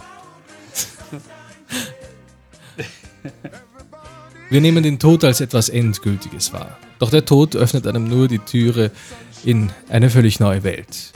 Wir 4.49 4.61
nehmen 4.61 4.81
den 4.81 4.97
Tod 4.97 5.23
als 5.25 5.41
etwas 5.41 5.67
Endgültiges 5.67 6.53
wahr. 6.53 6.77
Doch 6.99 7.09
der 7.11 7.25
Tod 7.25 7.55
öffnet 7.55 7.85
einem 7.85 8.07
nur 8.07 8.27
die 8.29 8.39
Türe 8.39 8.91
in 9.43 9.71
eine 9.89 10.09
völlig 10.09 10.39
neue 10.39 10.63
Welt. 10.63 11.13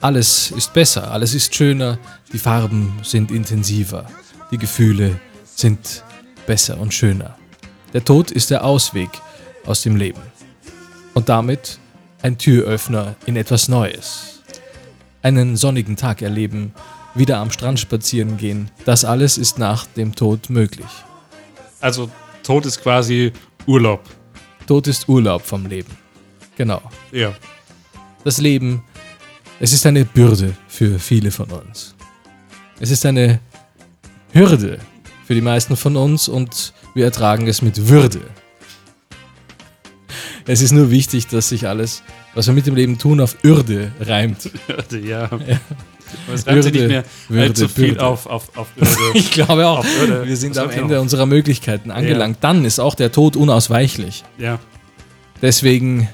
Alles 0.00 0.50
ist 0.50 0.72
besser, 0.72 1.10
alles 1.10 1.34
ist 1.34 1.54
schöner, 1.54 1.98
die 2.32 2.38
Farben 2.38 2.98
sind 3.02 3.30
intensiver, 3.30 4.06
die 4.50 4.58
Gefühle 4.58 5.18
sind 5.54 6.04
besser 6.46 6.78
und 6.78 6.92
schöner. 6.92 7.36
Der 7.92 8.04
Tod 8.04 8.30
ist 8.30 8.50
der 8.50 8.64
Ausweg 8.64 9.08
aus 9.64 9.82
dem 9.82 9.96
Leben. 9.96 10.20
Und 11.14 11.28
damit 11.28 11.78
ein 12.22 12.38
Türöffner 12.38 13.14
in 13.26 13.36
etwas 13.36 13.68
Neues. 13.68 14.42
Einen 15.22 15.56
sonnigen 15.56 15.96
Tag 15.96 16.22
erleben, 16.22 16.74
wieder 17.14 17.38
am 17.38 17.50
Strand 17.50 17.78
spazieren 17.78 18.36
gehen, 18.36 18.70
das 18.84 19.04
alles 19.04 19.38
ist 19.38 19.58
nach 19.58 19.86
dem 19.86 20.14
Tod 20.14 20.50
möglich. 20.50 20.90
Also, 21.80 22.10
Tod 22.42 22.66
ist 22.66 22.82
quasi 22.82 23.32
Urlaub. 23.66 24.02
Tod 24.66 24.86
ist 24.86 25.08
Urlaub 25.08 25.42
vom 25.42 25.66
Leben. 25.66 25.96
Genau. 26.56 26.82
Ja. 27.12 27.32
Das 28.24 28.38
Leben, 28.38 28.82
es 29.60 29.72
ist 29.72 29.86
eine 29.86 30.04
Bürde 30.04 30.54
für 30.68 30.98
viele 30.98 31.30
von 31.30 31.50
uns. 31.50 31.94
Es 32.80 32.90
ist 32.90 33.04
eine 33.06 33.38
Hürde 34.32 34.78
für 35.26 35.34
die 35.34 35.40
meisten 35.40 35.76
von 35.76 35.96
uns 35.96 36.28
und 36.28 36.72
wir 36.94 37.04
ertragen 37.04 37.46
es 37.46 37.62
mit 37.62 37.88
Würde. 37.88 38.20
Es 40.46 40.60
ist 40.60 40.72
nur 40.72 40.90
wichtig, 40.90 41.26
dass 41.28 41.48
sich 41.48 41.66
alles, 41.68 42.02
was 42.34 42.46
wir 42.46 42.54
mit 42.54 42.66
dem 42.66 42.74
Leben 42.74 42.98
tun, 42.98 43.20
auf 43.20 43.36
Ürde 43.44 43.92
reimt. 44.00 44.50
Würde, 44.66 44.98
ja. 45.00 45.24
Aber 45.24 45.38
es 46.34 46.46
reimt 46.46 46.64
Würde, 46.64 46.70
nicht 46.78 46.88
mehr 46.88 47.04
Würde, 47.28 47.46
allzu 47.48 47.68
viel 47.68 47.88
Bürde. 47.88 48.04
auf, 48.04 48.26
auf, 48.26 48.56
auf 48.56 48.68
Würde. 48.76 48.90
Ich 49.18 49.30
glaube 49.30 49.66
auch, 49.66 49.84
Ürde. 50.00 50.26
wir 50.26 50.36
sind 50.36 50.56
Das 50.56 50.64
am 50.64 50.70
Ende 50.70 51.00
unserer 51.00 51.24
Möglichkeiten 51.26 51.90
angelangt. 51.90 52.38
Dann 52.42 52.64
ist 52.66 52.78
auch 52.78 52.94
der 52.94 53.12
Tod 53.12 53.36
unausweichlich. 53.36 54.24
ja. 54.38 54.58
Deswegen, 55.42 56.08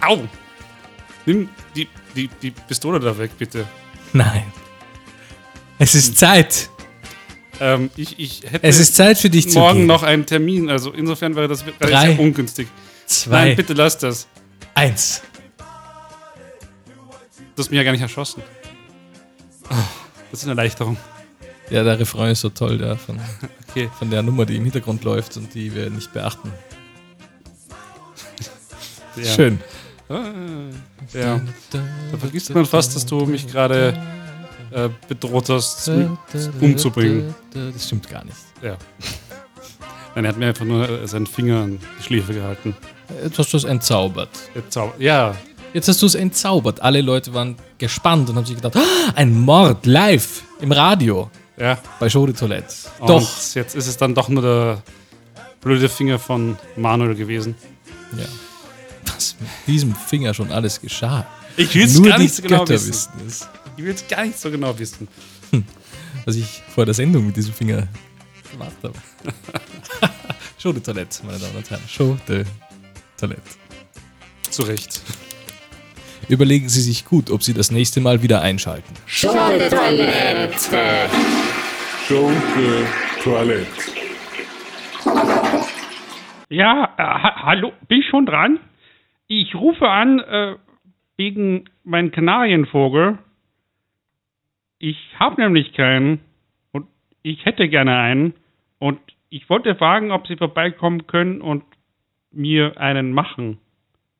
Au! 0.00 0.18
Nimm 1.26 1.48
die, 1.76 1.88
die, 2.16 2.28
die 2.42 2.50
Pistole 2.50 2.98
da 3.00 3.16
weg, 3.18 3.30
bitte. 3.38 3.66
nein. 4.12 4.44
Es 5.78 5.94
ist 5.94 6.18
Zeit. 6.18 6.68
Ähm, 7.58 7.90
ich, 7.96 8.18
ich 8.18 8.42
hätte 8.42 8.66
Es 8.66 8.78
ist 8.78 8.94
Zeit 8.96 9.18
für 9.18 9.30
dich 9.30 9.50
zu 9.50 9.58
morgen 9.58 9.86
noch 9.86 10.02
einen 10.02 10.26
Termin, 10.26 10.68
also 10.70 10.92
insofern 10.92 11.34
wäre 11.36 11.48
das, 11.48 11.64
wäre 11.64 11.74
das 11.78 11.90
Drei, 11.90 12.06
sehr 12.08 12.20
ungünstig. 12.20 12.68
Zwei, 13.06 13.46
Nein, 13.46 13.56
bitte 13.56 13.72
lass 13.72 13.96
das. 13.98 14.26
eins. 14.74 15.22
Du 17.56 17.62
hast 17.62 17.70
mich 17.70 17.78
ja 17.78 17.82
gar 17.82 17.92
nicht 17.92 18.00
erschossen. 18.02 18.42
Oh, 19.70 19.74
das 20.30 20.40
ist 20.40 20.44
eine 20.44 20.52
Erleichterung. 20.52 20.96
Ja, 21.70 21.82
der 21.84 21.98
Refrain 21.98 22.32
ist 22.32 22.40
so 22.40 22.48
toll, 22.50 22.76
der 22.78 22.96
von, 22.96 23.18
Okay. 23.70 23.88
von 23.98 24.10
der 24.10 24.22
Nummer, 24.22 24.44
die 24.46 24.56
im 24.56 24.64
Hintergrund 24.64 25.04
läuft 25.04 25.36
und 25.36 25.54
die 25.54 25.74
wir 25.74 25.88
nicht 25.90 26.12
beachten. 26.12 26.52
Ja. 29.16 29.24
Schön. 29.34 29.60
Ja. 31.12 31.40
Da 31.70 32.18
vergisst 32.18 32.52
man 32.54 32.66
fast, 32.66 32.96
dass 32.96 33.06
du 33.06 33.24
mich 33.26 33.46
gerade 33.46 33.96
äh, 34.72 34.88
bedroht 35.08 35.48
hast, 35.48 35.88
mich 35.88 36.08
umzubringen. 36.60 37.34
Das 37.52 37.86
stimmt 37.86 38.08
gar 38.08 38.24
nicht. 38.24 38.36
Ja. 38.62 38.76
Nein, 40.14 40.24
er 40.24 40.28
hat 40.30 40.38
mir 40.38 40.46
einfach 40.48 40.64
nur 40.64 40.88
äh, 40.88 41.06
seinen 41.06 41.26
Finger 41.26 41.62
an 41.62 41.78
die 41.98 42.02
Schläfe 42.02 42.34
gehalten. 42.34 42.76
Jetzt 43.22 43.38
hast 43.38 43.52
du 43.52 43.56
es 43.56 43.64
entzaubert. 43.64 44.30
Jetzt 44.54 44.76
zau- 44.76 44.92
Ja, 44.98 45.34
Jetzt 45.72 45.86
hast 45.86 46.02
du 46.02 46.06
es 46.06 46.16
entzaubert. 46.16 46.82
Alle 46.82 47.00
Leute 47.00 47.32
waren 47.32 47.54
gespannt 47.78 48.28
und 48.28 48.34
haben 48.34 48.44
sich 48.44 48.56
gedacht, 48.56 48.76
"Ah, 48.76 49.12
ein 49.14 49.38
Mord 49.40 49.86
live 49.86 50.42
im 50.60 50.72
Radio 50.72 51.30
ja. 51.56 51.78
bei 52.00 52.10
Show 52.10 52.26
de 52.26 52.34
Toilette. 52.34 52.74
Und 52.98 53.08
Doch. 53.08 53.30
jetzt 53.54 53.76
ist 53.76 53.86
es 53.86 53.96
dann 53.96 54.12
doch 54.16 54.28
nur 54.28 54.42
der 54.42 54.82
blöde 55.60 55.88
Finger 55.88 56.18
von 56.18 56.58
Manuel 56.76 57.14
gewesen. 57.14 57.54
Ja. 58.18 58.24
Was 59.20 59.36
mit 59.38 59.50
diesem 59.66 59.94
Finger 59.94 60.32
schon 60.32 60.50
alles 60.50 60.80
geschah. 60.80 61.26
Ich 61.58 61.74
will 61.74 61.84
es 61.84 62.02
gar 62.02 62.18
nicht 62.18 62.34
so 62.34 62.42
genau 62.42 62.60
Götter 62.60 62.72
wissen. 62.72 63.12
wissen. 63.22 63.48
Ich 63.76 63.84
will 63.84 63.92
es 63.92 64.08
gar 64.08 64.24
nicht 64.24 64.38
so 64.38 64.50
genau 64.50 64.78
wissen. 64.78 65.08
Was 66.24 66.36
ich 66.36 66.62
vor 66.74 66.86
der 66.86 66.94
Sendung 66.94 67.26
mit 67.26 67.36
diesem 67.36 67.52
Finger 67.52 67.86
gemacht 68.50 68.76
habe. 68.82 68.94
Show 70.58 70.72
de 70.72 70.82
Toilette, 70.82 71.24
meine 71.26 71.38
Damen 71.38 71.54
und 71.54 71.70
Herren. 71.70 71.82
Show 71.86 72.16
de 72.26 72.44
Toilette. 73.18 73.42
Zu 74.48 74.62
Recht. 74.62 75.02
Überlegen 76.28 76.70
Sie 76.70 76.80
sich 76.80 77.04
gut, 77.04 77.30
ob 77.30 77.42
Sie 77.42 77.52
das 77.52 77.70
nächste 77.70 78.00
Mal 78.00 78.22
wieder 78.22 78.40
einschalten. 78.40 78.94
Show 79.04 79.34
de 79.50 79.68
Toilette. 79.68 81.10
Show 82.08 82.30
de 82.56 82.84
Toilette. 83.22 83.66
Ja, 86.48 86.94
äh, 86.96 87.02
ha 87.02 87.42
hallo, 87.44 87.72
bin 87.86 88.00
ich 88.00 88.08
schon 88.08 88.24
dran? 88.24 88.58
Ich 89.32 89.54
rufe 89.54 89.88
an 89.88 90.18
äh, 90.18 90.56
wegen 91.16 91.66
meinem 91.84 92.10
Kanarienvogel. 92.10 93.16
Ich 94.80 94.98
habe 95.20 95.40
nämlich 95.40 95.72
keinen 95.72 96.18
und 96.72 96.88
ich 97.22 97.44
hätte 97.44 97.68
gerne 97.68 97.96
einen 97.96 98.34
und 98.80 98.98
ich 99.28 99.48
wollte 99.48 99.76
fragen, 99.76 100.10
ob 100.10 100.26
Sie 100.26 100.36
vorbeikommen 100.36 101.06
können 101.06 101.42
und 101.42 101.62
mir 102.32 102.76
einen 102.80 103.12
machen. 103.12 103.58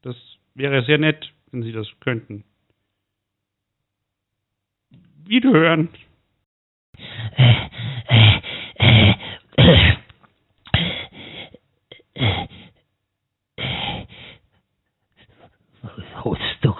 Das 0.02 0.14
wäre 0.54 0.84
sehr 0.84 0.98
nett, 0.98 1.32
wenn 1.50 1.64
Sie 1.64 1.72
das 1.72 1.88
könnten. 1.98 2.44
Wiederhören. 5.24 5.88
Hast 7.36 7.69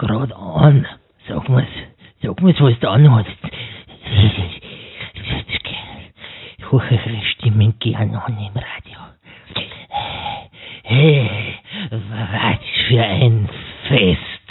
gerade 0.01 0.35
an? 0.35 0.87
Sag 1.27 1.47
mal's, 1.47 1.67
sag 2.21 2.41
mal's, 2.41 2.59
was 2.59 2.79
du 2.79 2.89
anhast. 2.89 3.29
Ich 6.57 6.71
höre 6.71 7.23
Stimmen 7.33 7.73
gern 7.79 8.15
an 8.15 8.37
im 8.37 8.55
Radio. 8.55 8.99
Hey, 10.83 11.29
was 11.91 12.59
für 12.87 13.03
ein 13.03 13.49
Fest. 13.87 14.47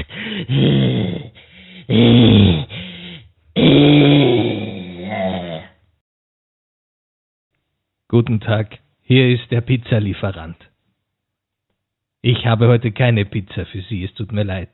Guten 8.09 8.41
Tag, 8.41 8.79
hier 9.03 9.29
ist 9.29 9.51
der 9.51 9.61
Pizzalieferant. 9.63 10.57
Ich 12.23 12.47
habe 12.47 12.69
heute 12.69 12.93
keine 12.93 13.25
Pizza 13.25 13.67
für 13.67 13.83
Sie, 13.83 14.05
es 14.05 14.15
tut 14.15 14.33
mir 14.33 14.45
leid. 14.45 14.71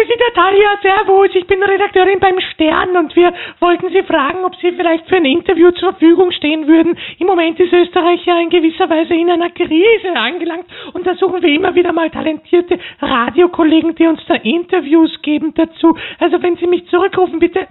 Hallo, 0.00 0.08
ich 0.08 0.18
Grüße 0.18 0.18
Sie, 0.18 0.24
Natalia. 0.34 0.68
Servus. 0.82 1.30
Ich 1.34 1.46
bin 1.46 1.62
Redakteurin 1.62 2.20
beim 2.20 2.38
Stern 2.52 2.96
und 2.96 3.14
wir 3.16 3.32
wollten 3.60 3.90
Sie 3.90 4.02
fragen, 4.02 4.44
ob 4.44 4.54
Sie 4.56 4.72
vielleicht 4.72 5.06
für 5.08 5.16
ein 5.16 5.24
Interview 5.24 5.70
zur 5.72 5.92
Verfügung 5.92 6.32
stehen 6.32 6.66
würden. 6.66 6.96
Im 7.18 7.26
Moment 7.26 7.58
ist 7.60 7.72
Österreich 7.72 8.24
ja 8.24 8.40
in 8.40 8.50
gewisser 8.50 8.88
Weise 8.88 9.14
in 9.14 9.30
einer 9.30 9.50
Krise 9.50 10.14
angelangt 10.14 10.66
und 10.94 11.06
da 11.06 11.14
suchen 11.16 11.42
wir 11.42 11.54
immer 11.54 11.74
wieder 11.74 11.92
mal 11.92 12.10
talentierte 12.10 12.78
Radiokollegen, 13.00 13.94
die 13.94 14.06
uns 14.06 14.20
da 14.26 14.34
Interviews 14.34 15.20
geben 15.22 15.52
dazu. 15.54 15.96
Also 16.18 16.42
wenn 16.42 16.56
Sie 16.56 16.66
mich 16.66 16.86
zurückrufen, 16.86 17.38
bitte. 17.38 17.66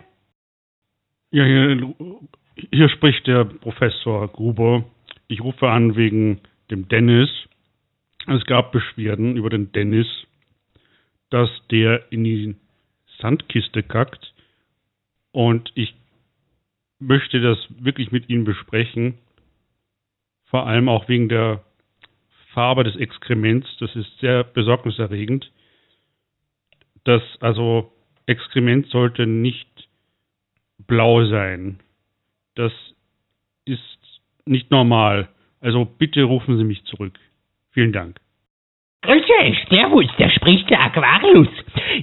Ja, 1.31 1.45
hier, 1.45 1.95
hier 2.71 2.89
spricht 2.89 3.25
der 3.27 3.45
Professor 3.45 4.27
Gruber. 4.27 4.83
Ich 5.27 5.41
rufe 5.41 5.67
an 5.67 5.95
wegen 5.95 6.41
dem 6.69 6.87
Dennis. 6.89 7.29
Es 8.27 8.45
gab 8.45 8.71
Beschwerden 8.71 9.35
über 9.35 9.49
den 9.49 9.71
Dennis, 9.71 10.07
dass 11.29 11.49
der 11.69 12.11
in 12.11 12.23
die 12.23 12.55
Sandkiste 13.19 13.83
kackt. 13.83 14.33
Und 15.31 15.71
ich 15.75 15.93
möchte 16.99 17.41
das 17.41 17.57
wirklich 17.79 18.11
mit 18.11 18.29
Ihnen 18.29 18.43
besprechen. 18.43 19.17
Vor 20.45 20.67
allem 20.67 20.89
auch 20.89 21.07
wegen 21.07 21.29
der 21.29 21.63
Farbe 22.53 22.83
des 22.83 22.95
Exkrements. 22.95 23.67
Das 23.79 23.95
ist 23.95 24.19
sehr 24.19 24.43
besorgniserregend. 24.43 25.51
Das, 27.03 27.21
also, 27.39 27.93
Exkrement 28.25 28.87
sollte 28.87 29.25
nicht 29.25 29.89
blau 30.85 31.25
sein. 31.25 31.79
Das 32.55 32.71
ist 33.65 33.81
nicht 34.45 34.69
normal. 34.69 35.29
Also 35.61 35.85
bitte 35.85 36.23
rufen 36.23 36.57
Sie 36.57 36.63
mich 36.63 36.83
zurück. 36.85 37.17
Vielen 37.71 37.91
Dank. 37.91 38.19
Grüße, 39.01 39.57
Servus, 39.71 40.07
da 40.17 40.29
spricht 40.29 40.69
der 40.69 40.81
Aquarius. 40.81 41.47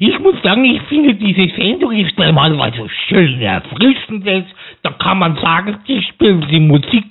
Ich 0.00 0.18
muss 0.18 0.42
sagen, 0.42 0.64
ich 0.64 0.80
finde 0.82 1.14
diese 1.14 1.54
Sendung 1.54 1.92
ist 1.92 2.18
normalerweise 2.18 2.88
schön 3.06 3.38
erfrischendes. 3.40 4.44
Da 4.82 4.90
kann 4.92 5.18
man 5.18 5.36
sagen, 5.36 5.76
die 5.86 6.00
spielen 6.02 6.46
die 6.50 6.58
Musik 6.58 7.04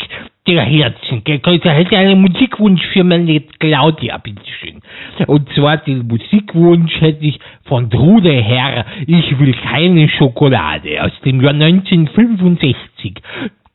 der 0.48 0.64
Herzen. 0.64 1.22
Da 1.24 1.70
hätte 1.70 1.98
einen 1.98 2.20
Musikwunsch 2.20 2.84
für 2.94 3.04
meine 3.04 3.42
Claudia, 3.60 4.18
bitteschön. 4.18 4.82
Und 5.28 5.50
zwar 5.54 5.78
den 5.78 6.08
Musikwunsch 6.08 7.00
hätte 7.00 7.24
ich 7.24 7.40
von 7.66 7.90
Trude 7.92 8.42
Herr, 8.42 8.86
ich 9.06 9.40
will 9.40 9.54
keine 9.54 10.10
Schokolade, 10.10 11.04
aus 11.04 11.12
dem 11.24 11.42
Jahr 11.42 11.54
1965. 11.54 13.22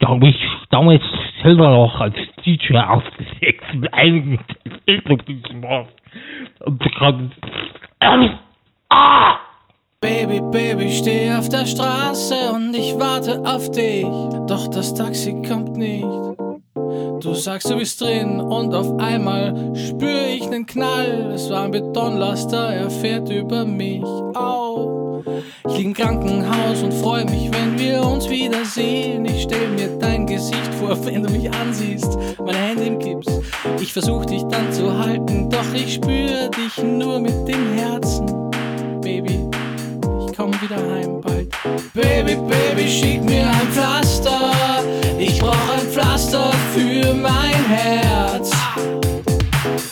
Da 0.00 0.08
habe 0.08 0.28
ich 0.28 0.36
damals 0.70 1.02
selber 1.42 1.70
noch 1.70 2.00
als 2.00 2.16
DJ 2.44 2.76
aufgesetzt 2.78 3.74
mit 3.74 3.92
einigen 3.92 4.38
und 6.60 6.94
kann 6.94 7.32
ah! 8.88 9.36
Baby, 10.00 10.40
Baby, 10.50 10.90
steh 10.90 11.30
auf 11.30 11.50
der 11.50 11.66
Straße 11.66 12.34
und 12.54 12.74
ich 12.74 12.98
warte 12.98 13.42
auf 13.44 13.70
dich. 13.70 14.06
Doch 14.46 14.68
das 14.68 14.94
Taxi 14.94 15.42
kommt 15.46 15.76
nicht. 15.76 16.06
Du 17.22 17.34
sagst, 17.34 17.70
du 17.70 17.76
bist 17.76 18.00
drin 18.00 18.40
und 18.40 18.74
auf 18.74 18.98
einmal 18.98 19.76
spür 19.76 20.26
ich 20.28 20.48
nen 20.48 20.64
Knall. 20.64 21.32
Es 21.34 21.50
war 21.50 21.64
ein 21.64 21.70
Betonlaster, 21.70 22.72
er 22.72 22.88
fährt 22.88 23.28
über 23.30 23.66
mich. 23.66 24.02
Au. 24.02 24.99
Ich 25.68 25.76
lieg 25.76 25.86
im 25.86 25.94
Krankenhaus 25.94 26.82
und 26.82 26.94
freu 26.94 27.24
mich, 27.24 27.50
wenn 27.52 27.78
wir 27.78 28.02
uns 28.02 28.28
wiedersehen. 28.28 29.24
Ich 29.24 29.42
stell 29.42 29.68
mir 29.68 29.88
dein 29.98 30.26
Gesicht 30.26 30.74
vor, 30.78 30.96
wenn 31.04 31.22
du 31.22 31.30
mich 31.30 31.50
ansiehst. 31.52 32.18
Meine 32.38 32.58
Hände 32.58 32.84
im 32.84 32.98
Gips. 32.98 33.26
Ich 33.80 33.92
versuch 33.92 34.24
dich 34.26 34.42
dann 34.44 34.72
zu 34.72 34.96
halten, 34.98 35.50
doch 35.50 35.74
ich 35.74 35.94
spür 35.94 36.48
dich 36.48 36.82
nur 36.82 37.20
mit 37.20 37.46
dem 37.46 37.72
Herzen. 37.74 38.26
Baby, 39.00 39.48
ich 40.26 40.36
komm 40.36 40.52
wieder 40.60 40.76
heim 40.76 41.20
bald. 41.20 41.48
Baby, 41.94 42.36
Baby, 42.36 42.88
schick 42.88 43.22
mir 43.24 43.46
ein 43.46 43.68
Pflaster. 43.72 44.52
Ich 45.18 45.38
brauch 45.38 45.68
ein 45.74 45.86
Pflaster 45.90 46.50
für 46.74 47.14
mein 47.14 47.64
Herz. 47.68 48.50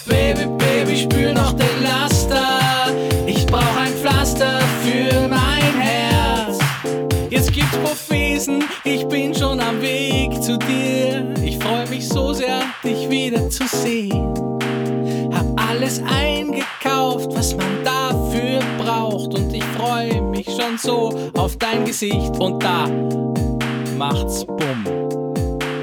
Baby, 0.06 0.46
Baby, 0.58 0.96
spür 0.96 1.32
noch 1.32 1.52
den 1.52 1.77
Prophesen, 7.88 8.64
ich 8.84 9.08
bin 9.08 9.34
schon 9.34 9.60
am 9.60 9.80
Weg 9.80 10.42
zu 10.42 10.58
dir. 10.58 11.32
Ich 11.42 11.56
freu 11.58 11.86
mich 11.88 12.06
so 12.06 12.34
sehr, 12.34 12.60
dich 12.84 13.08
wieder 13.08 13.48
zu 13.48 13.66
sehen. 13.66 14.34
Hab 15.32 15.46
alles 15.70 16.02
eingekauft, 16.02 17.30
was 17.34 17.56
man 17.56 17.82
dafür 17.84 18.60
braucht. 18.76 19.34
Und 19.34 19.54
ich 19.54 19.64
freu 19.64 20.20
mich 20.20 20.44
schon 20.44 20.76
so 20.76 21.30
auf 21.34 21.56
dein 21.56 21.86
Gesicht. 21.86 22.38
Und 22.38 22.62
da 22.62 22.88
macht's 23.96 24.44
bumm. 24.44 24.84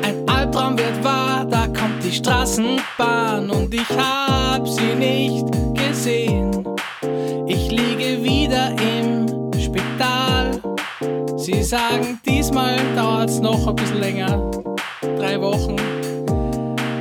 Ein 0.03 0.29
Albtraum 0.29 0.77
wird 0.77 1.03
wahr, 1.03 1.43
da 1.49 1.65
kommt 1.65 2.03
die 2.03 2.13
Straßenbahn 2.13 3.49
und 3.49 3.73
ich 3.73 3.89
hab 3.97 4.67
sie 4.67 4.93
nicht 4.93 5.45
gesehen. 5.73 6.63
Ich 7.47 7.71
liege 7.71 8.23
wieder 8.23 8.75
im 8.79 9.25
Spital. 9.59 10.61
Sie 11.45 11.61
sagen, 11.61 12.19
diesmal 12.25 12.75
dauert's 12.95 13.39
noch 13.39 13.67
ein 13.67 13.75
bisschen 13.75 13.99
länger. 13.99 14.49
Drei 14.99 15.39
Wochen. 15.39 15.75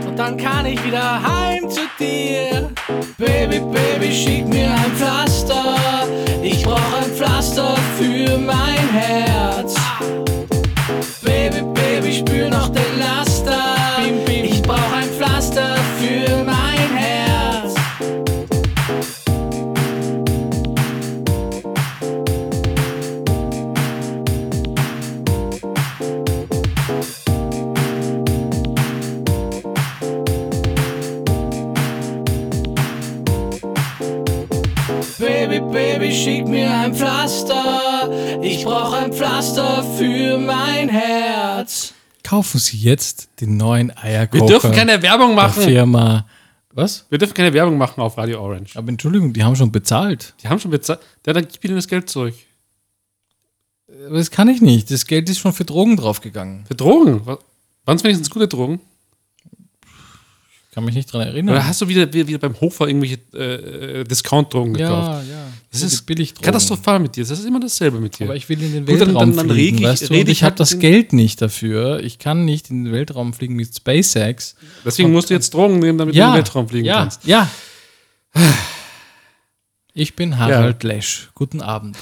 Und 0.07 0.18
dann 0.18 0.37
kann 0.37 0.66
ich 0.66 0.85
wieder 0.85 1.22
heim 1.22 1.70
zu 1.70 1.80
dir. 1.98 2.68
Baby, 3.16 3.61
Baby, 3.61 4.12
schick 4.12 4.46
mir 4.46 4.70
ein 4.70 4.92
Pflaster. 4.96 5.76
Ich 6.42 6.62
brauch 6.62 6.92
ein 7.02 7.11
Pflaster 7.14 7.74
für 7.96 8.37
mein 8.37 8.87
Herz. 8.92 9.76
Baby, 11.22 11.62
Baby, 11.62 12.12
spür 12.12 12.50
noch 12.50 12.68
den 12.68 12.98
Laster. 12.98 13.73
Schick 36.24 36.48
mir 36.48 36.70
ein 36.70 36.94
Pflaster. 36.94 38.40
Ich 38.42 38.64
brauch 38.64 38.94
ein 38.94 39.12
Pflaster 39.12 39.82
für 39.98 40.38
mein 40.38 40.88
Herz. 40.88 41.92
Kaufen 42.22 42.58
Sie 42.58 42.78
jetzt 42.78 43.28
den 43.42 43.58
neuen 43.58 43.94
Eierkocher. 43.94 44.42
Wir 44.42 44.48
dürfen 44.48 44.72
keine 44.72 45.02
Werbung 45.02 45.28
der 45.28 45.37
machen. 45.37 45.62
Firma. 45.62 46.26
Was? 46.72 47.04
Wir 47.10 47.18
dürfen 47.18 47.34
keine 47.34 47.52
Werbung 47.52 47.76
machen 47.76 48.00
auf 48.00 48.16
Radio 48.16 48.40
Orange. 48.40 48.74
Aber 48.76 48.88
Entschuldigung, 48.88 49.34
die 49.34 49.44
haben 49.44 49.54
schon 49.54 49.70
bezahlt. 49.70 50.34
Die 50.42 50.48
haben 50.48 50.58
schon 50.58 50.70
bezahlt. 50.70 51.00
Der 51.26 51.34
hat 51.34 51.52
gibt 51.52 51.62
ihnen 51.62 51.76
das 51.76 51.88
Geld 51.88 52.08
zurück. 52.08 52.34
Aber 54.06 54.16
das 54.16 54.30
kann 54.30 54.48
ich 54.48 54.62
nicht. 54.62 54.90
Das 54.90 55.06
Geld 55.06 55.28
ist 55.28 55.38
schon 55.38 55.52
für 55.52 55.66
Drogen 55.66 55.98
draufgegangen. 55.98 56.64
Für 56.64 56.74
Drogen? 56.74 57.26
Waren 57.26 57.96
es 57.96 58.02
wenigstens 58.02 58.30
gute 58.30 58.48
Drogen? 58.48 58.80
Kann 60.74 60.84
mich 60.84 60.96
nicht 60.96 61.12
dran 61.12 61.20
erinnern. 61.22 61.54
Oder 61.54 61.66
hast 61.66 61.80
du 61.80 61.87
wieder, 61.88 62.12
wieder, 62.12 62.26
wieder 62.26 62.38
beim 62.38 62.60
Hofer 62.60 62.88
irgendwelche 62.88 63.18
äh, 63.32 64.00
äh, 64.00 64.04
Discount-Drogen 64.04 64.74
Ja, 64.74 64.88
gekauft? 64.88 65.24
ja. 65.30 65.46
Das 65.70 65.80
So 65.82 65.87
ist 65.87 66.02
Billigdrogen. 66.04 66.44
katastrophal 66.44 66.98
mit 66.98 67.14
dir. 67.14 67.24
Das 67.24 67.38
ist 67.38 67.44
immer 67.46 67.60
dasselbe 67.60 68.00
mit 68.00 68.18
dir. 68.18 68.24
Aber 68.24 68.34
ich 68.34 68.48
will 68.48 68.60
in 68.60 68.72
den 68.72 68.84
Gut, 68.87 69.00
dann- 69.00 69.08
Weltraum 69.08 69.37
dann- 69.37 69.46
dann 69.46 69.50
fliegen, 69.50 69.78
ich- 69.78 69.84
weißt 69.84 70.02
du? 70.10 70.14
Und 70.14 70.20
ich 70.20 70.28
ich 70.28 70.42
habe 70.42 70.50
halt 70.50 70.60
das 70.60 70.78
Geld 70.80 71.12
nicht 71.12 71.40
dafür. 71.40 72.00
Ich 72.00 72.18
kann 72.18 72.44
nicht 72.44 72.70
in 72.70 72.84
den 72.87 72.92
Weltraum 72.92 73.32
fliegen 73.34 73.54
mit 73.54 73.72
SpaceX. 73.74 74.56
Deswegen 74.84 75.12
musst 75.12 75.30
du 75.30 75.34
jetzt 75.34 75.54
Drogen 75.54 75.78
nehmen, 75.78 75.96
damit 75.98 76.14
ja, 76.16 76.24
du 76.24 76.28
in 76.30 76.32
den 76.34 76.38
Weltraum 76.44 76.68
fliegen 76.68 76.87
ja, 76.87 76.96
kannst. 76.98 77.24
Ja. 77.24 77.48
Ich 79.92 80.16
bin 80.16 80.38
Harald 80.38 80.82
Lesch. 80.82 81.30
Guten 81.34 81.62
Abend. 81.62 81.96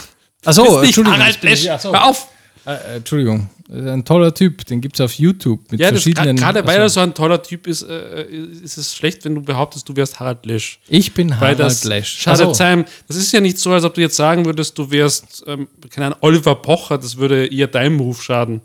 Achso, 0.44 0.80
Entschuldigung. 0.80 1.18
Harald 1.18 1.34
das 1.34 1.40
bin 1.42 1.50
ich- 1.52 1.58
Lesch. 1.60 1.64
ja, 1.66 1.78
so. 1.78 1.92
Hör 1.92 2.06
auf! 2.08 2.28
Äh, 2.66 2.72
äh, 2.72 2.96
Entschuldigung. 2.96 3.50
Äh, 3.72 3.90
Ein 3.90 4.04
toller 4.04 4.34
Typ. 4.34 4.64
Den 4.66 4.80
gibt 4.80 4.96
es 4.96 5.00
auf 5.00 5.14
YouTube 5.14 5.70
mit 5.70 5.80
Ja, 5.80 5.88
verschiedenen. 5.88 6.36
gerade 6.36 6.64
weil 6.66 6.76
er 6.76 6.82
also, 6.82 6.94
so 6.94 7.00
ein 7.00 7.14
toller 7.14 7.42
Typ 7.42 7.66
ist, 7.66 7.82
äh, 7.82 8.24
ist 8.24 8.76
es 8.76 8.94
schlecht, 8.94 9.24
wenn 9.24 9.34
du 9.34 9.42
behauptest, 9.42 9.88
du 9.88 9.96
wärst 9.96 10.20
Harald 10.20 10.44
Lesch. 10.46 10.80
Ich 10.88 11.14
bin 11.14 11.30
Weil 11.30 11.38
Harald 11.38 11.60
das 11.60 11.84
Lesch. 11.84 12.18
schadet 12.18 12.42
Ach 12.42 12.48
so. 12.48 12.54
seinem. 12.54 12.84
Das 13.08 13.16
ist 13.16 13.32
ja 13.32 13.40
nicht 13.40 13.58
so, 13.58 13.70
als 13.72 13.84
ob 13.84 13.94
du 13.94 14.00
jetzt 14.00 14.16
sagen 14.16 14.44
würdest, 14.44 14.76
du 14.78 14.90
wärst, 14.90 15.44
ähm, 15.46 15.68
keine 15.90 16.06
Ahnung, 16.06 16.18
Oliver 16.20 16.54
Pocher, 16.56 16.98
das 16.98 17.16
würde 17.16 17.46
eher 17.46 17.66
deinem 17.68 18.00
Ruf 18.00 18.22
schaden. 18.22 18.60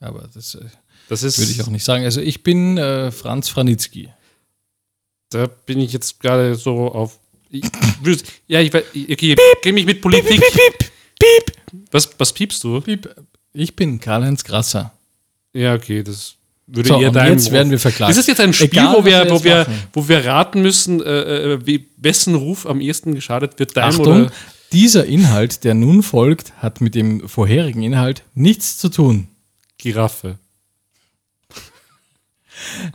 Aber 0.00 0.28
das, 0.34 0.54
äh, 0.56 0.60
Das 1.08 1.22
ist. 1.22 1.38
würde 1.38 1.50
ich 1.52 1.62
auch 1.62 1.68
nicht 1.68 1.84
sagen. 1.84 2.04
Also 2.04 2.20
ich 2.20 2.42
bin 2.42 2.76
äh, 2.76 3.10
Franz 3.10 3.48
Franitzky. 3.48 4.10
Da 5.30 5.46
bin 5.46 5.80
ich 5.80 5.92
jetzt 5.92 6.20
gerade 6.20 6.54
so 6.54 6.92
auf. 6.92 7.18
Ich, 7.50 7.62
ja, 8.48 8.60
ich 8.60 8.72
weiß. 8.72 8.84
Okay, 9.10 9.36
kenn 9.62 9.74
mich 9.74 9.86
mit 9.86 10.00
Politik. 10.02 10.40
Piep, 10.40 10.52
piep, 10.52 10.90
piep, 11.18 11.56
Was, 11.90 12.08
was 12.18 12.32
piepst 12.32 12.62
du? 12.64 12.80
Piep. 12.80 13.08
Ich 13.54 13.76
bin 13.76 14.00
Karl-Heinz 14.00 14.42
Grasser. 14.42 14.92
Ja, 15.52 15.74
okay, 15.74 16.02
das 16.02 16.34
würde 16.66 16.88
So, 16.88 17.00
eher 17.00 17.12
deinem 17.12 17.34
jetzt 17.34 17.52
werden 17.52 17.70
wir 17.70 17.78
verklagt. 17.78 18.10
Ist 18.10 18.16
das 18.18 18.26
jetzt 18.26 18.40
ein 18.40 18.52
Spiel, 18.52 18.66
Egal, 18.66 18.96
wo, 18.96 19.04
wir, 19.04 19.30
wo, 19.30 19.44
wir, 19.44 19.58
machen. 19.58 19.82
wo 19.92 20.08
wir 20.08 20.24
raten 20.24 20.60
müssen, 20.60 21.00
äh, 21.00 21.54
äh, 21.54 21.80
wessen 21.96 22.34
Ruf 22.34 22.66
am 22.66 22.80
ehesten 22.80 23.14
geschadet 23.14 23.58
wird? 23.60 23.76
Deinem 23.76 23.88
Achtung, 23.90 24.22
oder? 24.22 24.32
Dieser 24.72 25.06
Inhalt, 25.06 25.62
der 25.62 25.74
nun 25.74 26.02
folgt, 26.02 26.52
hat 26.56 26.80
mit 26.80 26.96
dem 26.96 27.28
vorherigen 27.28 27.82
Inhalt 27.82 28.24
nichts 28.34 28.76
zu 28.76 28.88
tun. 28.88 29.28
Giraffe. 29.78 30.38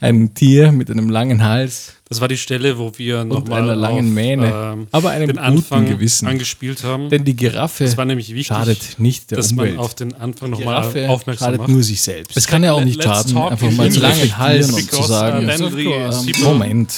Ein 0.02 0.34
Tier 0.34 0.74
mit 0.74 0.92
einem 0.92 1.10
langen 1.10 1.44
Hals. 1.44 1.94
Das 2.12 2.22
war 2.22 2.28
die 2.28 2.38
Stelle, 2.38 2.80
wo 2.80 2.92
wir 2.98 3.24
nochmal 3.24 3.62
einer 3.62 3.76
langen 3.76 4.08
auf, 4.08 4.14
Mähne, 4.16 4.52
ähm, 4.74 4.88
aber 4.92 5.12
einem 5.12 5.28
den 5.28 5.36
guten 5.36 5.46
Anfang 5.46 5.86
Gewissen. 5.86 6.28
angespielt 6.28 6.84
haben. 6.84 7.08
Denn 7.10 7.24
die 7.24 7.36
Giraffe 7.36 7.84
das 7.84 7.98
war 7.98 8.06
nämlich 8.06 8.30
wichtig, 8.30 8.48
schadet 8.48 8.80
nicht 8.98 9.30
der 9.30 9.38
dass 9.38 9.52
Umwelt. 9.52 9.76
man 9.76 9.86
auf 9.86 9.94
den 9.94 10.16
Anfang 10.16 10.52
Die 10.52 10.58
nochmal 10.58 10.82
Giraffe 10.82 11.08
aufmerksam 11.08 11.46
schadet 11.46 11.60
macht. 11.62 11.70
nur 11.70 11.84
sich 11.84 12.02
selbst. 12.02 12.36
Es 12.36 12.48
kann 12.48 12.64
ja 12.64 12.74
auch 12.74 12.84
nicht 12.84 13.04
schaden, 13.04 13.38
einfach 13.38 13.68
in 13.70 13.76
mal 13.78 13.92
zu 13.92 14.00
langen 14.00 14.38
Hals 14.40 14.72
und 14.74 14.92
zu 14.92 15.04
sagen, 15.04 15.48
uh, 15.48 16.44
Moment, 16.46 16.92